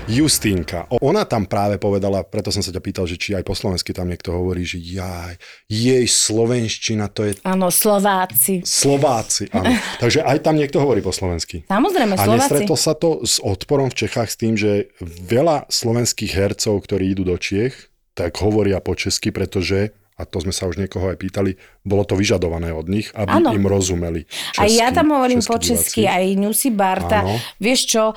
[0.05, 3.97] Justínka, ona tam práve povedala, preto som sa ťa pýtal, že či aj po slovensky
[3.97, 8.61] tam niekto hovorí, že jaj, jej slovenština, to je Áno, Slováci.
[8.69, 9.73] Slováci, áno.
[10.05, 11.65] Takže aj tam niekto hovorí po slovensky.
[11.65, 12.37] Samozrejme, A Slováci.
[12.37, 17.25] nestretol sa to s odporom v Čechách s tým, že veľa slovenských hercov, ktorí idú
[17.25, 17.73] do Čiech,
[18.13, 22.15] tak hovoria po česky, pretože, a to sme sa už niekoho aj pýtali, bolo to
[22.15, 23.51] vyžadované od nich, aby Áno.
[23.51, 24.25] im rozumeli.
[24.55, 26.15] Aj ja česky, tam hovorím po česky, diváci.
[26.15, 27.19] aj Newsy Barta.
[27.27, 27.35] Áno.
[27.59, 28.15] Vieš čo, e,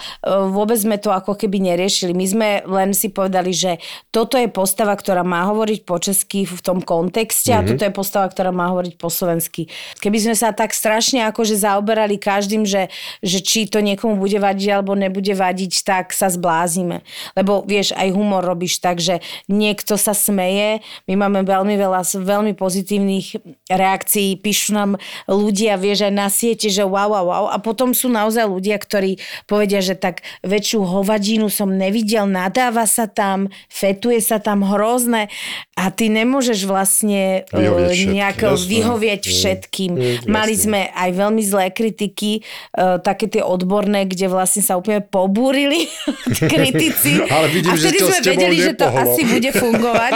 [0.47, 2.13] vôbec sme to ako keby neriešili.
[2.13, 6.59] My sme len si povedali, že toto je postava, ktorá má hovoriť po česky v
[6.61, 7.57] tom kontexte Mhm.
[7.57, 9.65] a toto je postava, ktorá má hovoriť po slovensky.
[9.97, 14.67] Keby sme sa tak strašne akože zaoberali každým, že, že či to niekomu bude vadiť
[14.69, 17.01] alebo nebude vadiť, tak sa zblázime.
[17.33, 19.17] Lebo vieš, aj humor robíš tak, že
[19.49, 20.79] niekto sa smeje,
[21.09, 24.91] my máme veľmi veľa s- veľmi pozitívnych reakcií, píšu nám
[25.25, 27.45] ľudia, vieš, aj na siete, že wow, wow, wow.
[27.47, 33.05] A potom sú naozaj ľudia, ktorí povedia, že tak väčšiu hovadinu som nevidel, nadáva sa
[33.05, 35.29] tam, fetuje sa tam hrozné
[35.73, 38.13] a ty nemôžeš vlastne Vyhovieť eh, všetkým.
[38.13, 39.29] nejak vyhovieť Mm.
[39.29, 39.91] všetkým.
[39.91, 40.63] Mm, Mali jasné.
[40.63, 45.85] sme aj veľmi zlé kritiky, eh, také tie odborné, kde vlastne sa úplne pobúrili
[46.43, 47.21] kritici.
[47.29, 50.13] Ale vidím, a že vtedy to sme vedeli, že to asi bude fungovať.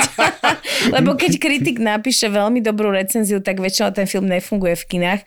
[0.96, 1.32] Lebo keď
[1.62, 5.22] kritik napíše veľmi dobrú recenziu, tak väčšinou ten film nefunguje v kinách.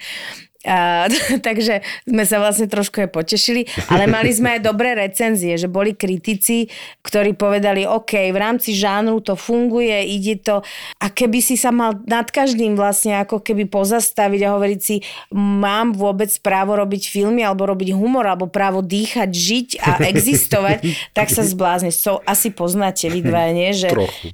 [0.65, 1.07] A,
[1.47, 5.93] takže sme sa vlastne trošku aj potešili, ale mali sme aj dobré recenzie, že boli
[5.93, 6.73] kritici,
[7.05, 10.65] ktorí povedali, OK, v rámci žánru to funguje, ide to
[11.01, 15.05] a keby si sa mal nad každým vlastne ako keby pozastaviť a hovoriť si,
[15.37, 21.29] mám vôbec právo robiť filmy alebo robiť humor alebo právo dýchať, žiť a existovať, tak
[21.29, 22.01] sa zblázneš.
[22.01, 23.71] So, asi poznáte vy dva, nie?
[23.77, 23.89] Že...
[23.93, 24.27] Trochu.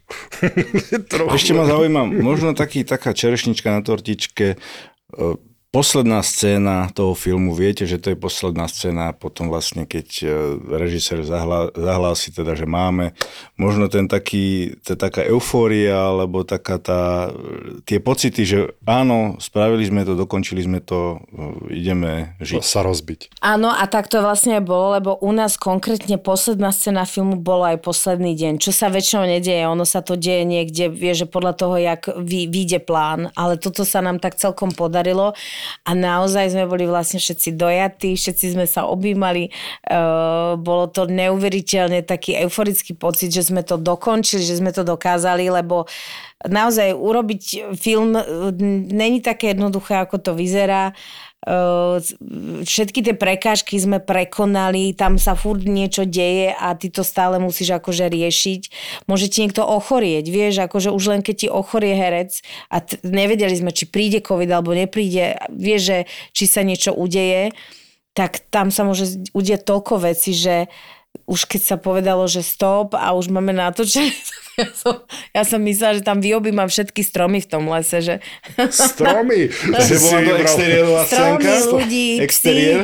[1.13, 1.35] Trochu.
[1.35, 7.87] Ešte ma zaujíma, možno taký, taká čerešnička na tortičke, e, posledná scéna toho filmu, viete,
[7.87, 10.27] že to je posledná scéna, potom vlastne keď e,
[10.67, 13.15] režisér zahla, zahlási teda, že máme,
[13.55, 17.31] možno ten taký, tá taká eufória, alebo taká tá,
[17.87, 22.59] tie pocity, že áno, spravili sme to, dokončili sme to, e, ideme žiť.
[22.67, 23.39] Sa rozbiť.
[23.39, 27.79] Áno, a tak to vlastne bolo, lebo u nás konkrétne posledná scéna filmu bolo aj
[27.79, 31.79] posledný deň, čo sa väčšinou nedieje, ono sa to deje niekde, vie, že podľa toho,
[31.79, 35.39] jak vy, vyjde plán, ale toto sa nám tak celkom podarilo
[35.85, 39.51] a naozaj sme boli vlastne všetci dojatí, všetci sme sa objímali,
[39.91, 45.49] uh, bolo to neuveriteľne taký euforický pocit, že sme to dokončili, že sme to dokázali,
[45.51, 45.89] lebo
[46.49, 48.25] naozaj urobiť film e,
[48.89, 50.97] není také jednoduché, ako to vyzerá
[52.65, 57.81] všetky tie prekážky sme prekonali, tam sa furt niečo deje a ty to stále musíš
[57.81, 58.63] akože riešiť.
[59.09, 63.57] Môže ti niekto ochorieť, vieš, akože už len keď ti ochorie herec a t- nevedeli
[63.57, 65.99] sme, či príde COVID alebo nepríde, vieš, že
[66.37, 67.57] či sa niečo udeje,
[68.13, 70.69] tak tam sa môže udieť toľko veci, že
[71.31, 74.11] už keď sa povedalo, že stop a už máme natočené,
[74.61, 74.95] ja som,
[75.31, 78.15] ja som myslela, že tam vyobím všetky stromy v tom lese, že...
[78.59, 79.47] Stromy!
[79.71, 81.53] To bola to exteriérová Stromy, scénka?
[81.71, 82.81] ľudí, Exteriér?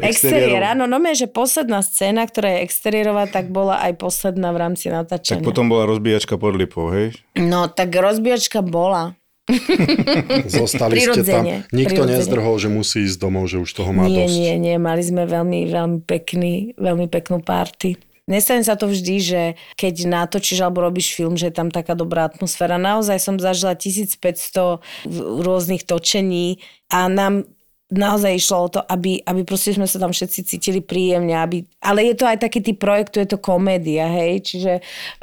[0.00, 4.88] Exteriér, áno, no že posledná scéna, ktorá je exteriérová, tak bola aj posledná v rámci
[4.88, 5.44] natáčania.
[5.44, 7.12] Tak potom bola rozbíjačka pod lipou, hej?
[7.36, 9.17] No, tak rozbíjačka bola.
[10.60, 11.44] Zostali ste tam.
[11.72, 12.20] Nikto prirodzene.
[12.20, 14.36] nezdrhol, že musí ísť domov, že už toho má nie, dosť.
[14.36, 17.96] nie, nie, mali sme veľmi, veľmi pekný, veľmi peknú party.
[18.28, 19.42] Nestane sa to vždy, že
[19.80, 22.76] keď natočíš alebo robíš film, že je tam taká dobrá atmosféra.
[22.76, 24.84] Naozaj som zažila 1500
[25.40, 26.60] rôznych točení
[26.92, 27.48] a nám
[27.88, 31.32] naozaj išlo o to, aby, aby proste sme sa tam všetci cítili príjemne.
[31.32, 34.44] Aby, ale je to aj taký typ projektu, je to komédia, hej.
[34.44, 34.72] Čiže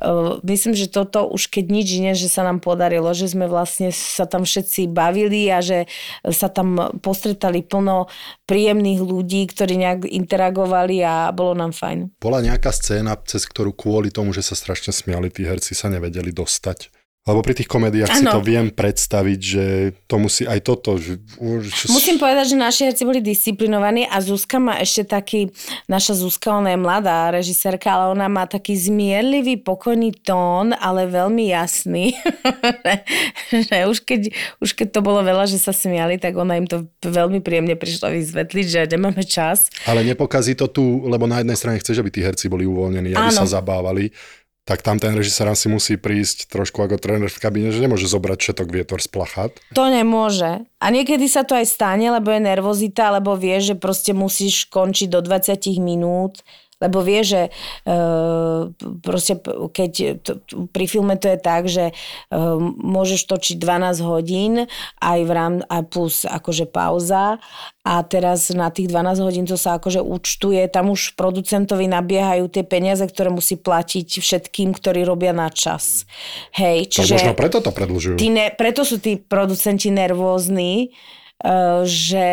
[0.01, 3.93] uh, myslím, že toto už keď nič iné, že sa nám podarilo, že sme vlastne
[3.93, 5.85] sa tam všetci bavili a že
[6.33, 8.09] sa tam postretali plno
[8.49, 12.17] príjemných ľudí, ktorí nejak interagovali a bolo nám fajn.
[12.17, 16.33] Bola nejaká scéna, cez ktorú kvôli tomu, že sa strašne smiali, tí herci sa nevedeli
[16.33, 16.94] dostať.
[17.25, 18.37] Lebo pri tých komédiách si Áno.
[18.37, 19.65] to viem predstaviť, že
[20.05, 21.01] to musí aj toto.
[21.01, 21.25] Že,
[21.89, 25.49] Musím povedať, že naši herci boli disciplinovaní a Zuzka má ešte taký,
[25.89, 31.49] naša Zuzka, ona je mladá režisérka, ale ona má taký zmierlivý, pokojný tón, ale veľmi
[31.49, 32.13] jasný.
[33.73, 34.29] že už keď,
[34.61, 38.13] už keď to bolo veľa, že sa smiali, tak ona im to veľmi príjemne prišlo
[38.13, 39.73] vysvetliť, že nemáme čas.
[39.89, 43.33] Ale nepokazí to tu, lebo na jednej strane chceš, aby tí herci boli uvoľnení, aby
[43.33, 43.39] Áno.
[43.41, 44.13] sa zabávali,
[44.65, 48.37] tak tam ten režisér si musí prísť trošku ako tréner v kabíne, že nemôže zobrať
[48.41, 49.53] všetok vietor z plachat.
[49.77, 50.65] To nemôže.
[50.81, 55.13] A niekedy sa to aj stane, lebo je nervozita, lebo vie, že proste musíš končiť
[55.13, 56.41] do 20 minút,
[56.85, 57.49] lebo vie, že e,
[59.01, 59.41] proste
[59.73, 60.31] keď to,
[60.69, 61.93] pri filme to je tak, že e,
[62.77, 64.69] môžeš točiť 12 hodín
[65.01, 67.41] aj v rám, a plus akože pauza
[67.85, 72.61] a teraz na tých 12 hodín to sa akože účtuje, tam už producentovi nabiehajú tie
[72.61, 76.05] peniaze, ktoré musí platiť všetkým, ktorí robia na čas.
[76.53, 77.13] Hej, Tak čiže...
[77.17, 78.15] možno preto to predlžujú.
[78.17, 80.95] Tí ne, preto sú tí producenti nervózni, uh,
[81.83, 82.27] že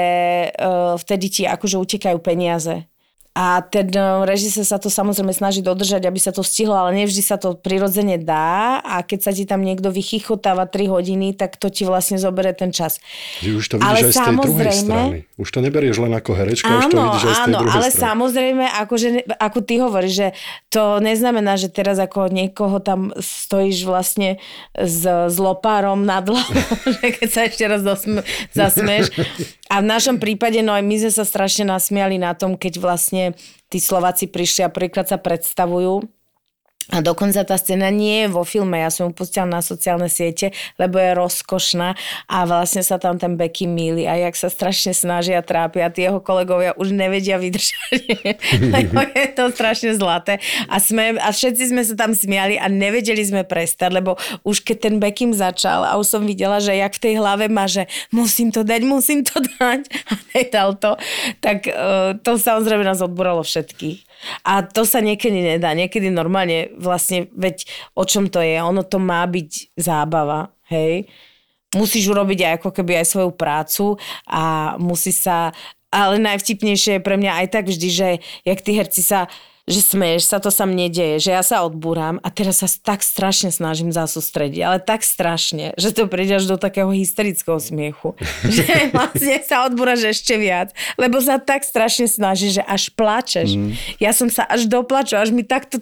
[0.98, 2.86] vtedy ti akože utekajú peniaze.
[3.32, 7.24] A ten uh, režisér sa to samozrejme snaží dodržať, aby sa to stihlo, ale nevždy
[7.24, 11.72] sa to prirodzene dá a keď sa ti tam niekto vychychotáva 3 hodiny, tak to
[11.72, 13.00] ti vlastne zobere ten čas.
[13.40, 15.18] Že už to vidíš Ale aj z tej druhej samozrejme- strany.
[15.40, 17.72] Už to neberieš len ako herečka, už to Áno, vidíš aj z tej áno, druhej
[17.72, 18.04] ale strany.
[18.04, 19.08] samozrejme, akože,
[19.40, 20.28] ako ty hovoríš, že
[20.68, 24.36] to neznamená, že teraz ako niekoho tam stojíš vlastne
[24.76, 26.36] s, s lopárom hlavou,
[27.00, 27.80] že keď sa ešte raz
[28.52, 29.08] zasmeš.
[29.72, 33.21] A v našom prípade, no aj my sme sa strašne nasmiali na tom, keď vlastne
[33.70, 36.02] tí Slováci prišli a prvýkrát sa predstavujú
[36.90, 40.50] a dokonca tá scéna nie je vo filme, ja som ju pustila na sociálne siete,
[40.82, 41.94] lebo je rozkošná
[42.26, 46.18] a vlastne sa tam ten Becky míli a jak sa strašne snažia trápia, tí jeho
[46.18, 48.02] kolegovia už nevedia vydržať.
[48.74, 50.42] lebo je to strašne zlaté.
[50.66, 54.90] A, sme, a všetci sme sa tam smiali a nevedeli sme prestať, lebo už keď
[54.90, 58.50] ten Beckim začal a už som videla, že jak v tej hlave má, že musím
[58.50, 60.98] to dať, musím to dať a nedal to,
[61.38, 64.11] tak uh, to samozrejme nás odboralo všetkých.
[64.46, 65.74] A to sa niekedy nedá.
[65.74, 67.66] Niekedy normálne vlastne, veď
[67.98, 68.58] o čom to je?
[68.62, 71.10] Ono to má byť zábava, hej?
[71.72, 73.96] musíš urobiť aj ako keby aj svoju prácu
[74.28, 75.56] a musí sa
[75.92, 78.08] ale najvtipnejšie je pre mňa aj tak vždy, že
[78.48, 79.28] jak tí herci sa
[79.70, 83.06] že smeješ sa, to sa mne deje, že ja sa odbúram a teraz sa tak
[83.06, 88.18] strašne snažím zasústrediť, ale tak strašne, že to príde až do takého hysterického smiechu,
[88.56, 93.54] že vlastne sa odbúraš ešte viac, lebo sa tak strašne snažíš, že až plačeš.
[93.54, 93.70] Mm.
[94.02, 95.78] Ja som sa až doplaču, až mi takto...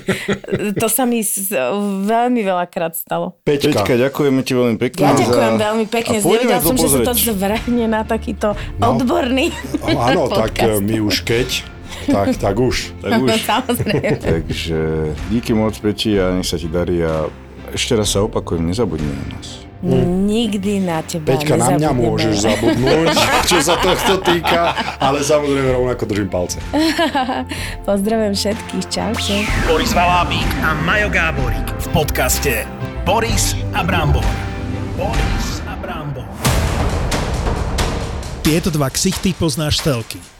[0.80, 1.20] to sa mi
[2.08, 3.36] veľmi veľakrát stalo.
[3.44, 5.02] Peťka, Peťka ďakujeme ti veľmi pekne.
[5.04, 5.60] Ja ďakujem za...
[5.60, 6.16] veľmi pekne.
[6.24, 6.88] Nevedel som, pozrieť.
[6.88, 8.96] že sa to zvrhne na takýto no.
[8.96, 9.52] odborný
[9.84, 11.73] Áno, tak eh, my už keď
[12.06, 12.76] tak, tak už.
[13.00, 13.32] Tak už.
[13.52, 14.18] Samozrejme.
[14.20, 14.78] Takže
[15.30, 17.28] díky moc Peči a nech sa ti darí a
[17.74, 19.64] ešte raz sa opakujem, nezabudni na nás.
[19.84, 23.12] Nikdy na teba Peťka, na mňa môžeš zabudnúť,
[23.52, 26.56] čo sa tohto týka, ale samozrejme rovnako držím palce.
[27.88, 29.44] Pozdravujem všetkých, čaute.
[29.68, 32.64] Boris Valábík a Majo Gáborík v podcaste
[33.04, 34.24] Boris a Brambor.
[34.96, 36.24] Boris a Brambor.
[38.40, 40.33] Tieto dva ksichty poznáš telky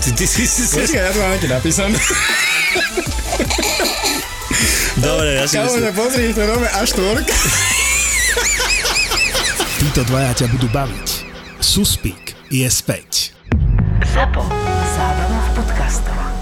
[0.00, 0.76] Ty, ty, ty, ty, ty.
[0.80, 1.98] Počkaj, ja to mám nejaké napísané.
[4.96, 5.92] Dobre, ja si myslím.
[5.92, 7.36] pozri, to nové až tvorka.
[9.76, 11.08] Títo dvaja ťa budú baviť.
[11.60, 13.36] Suspik je späť.
[14.12, 14.44] Zapo.
[14.96, 16.35] Zábrná v podcastovách.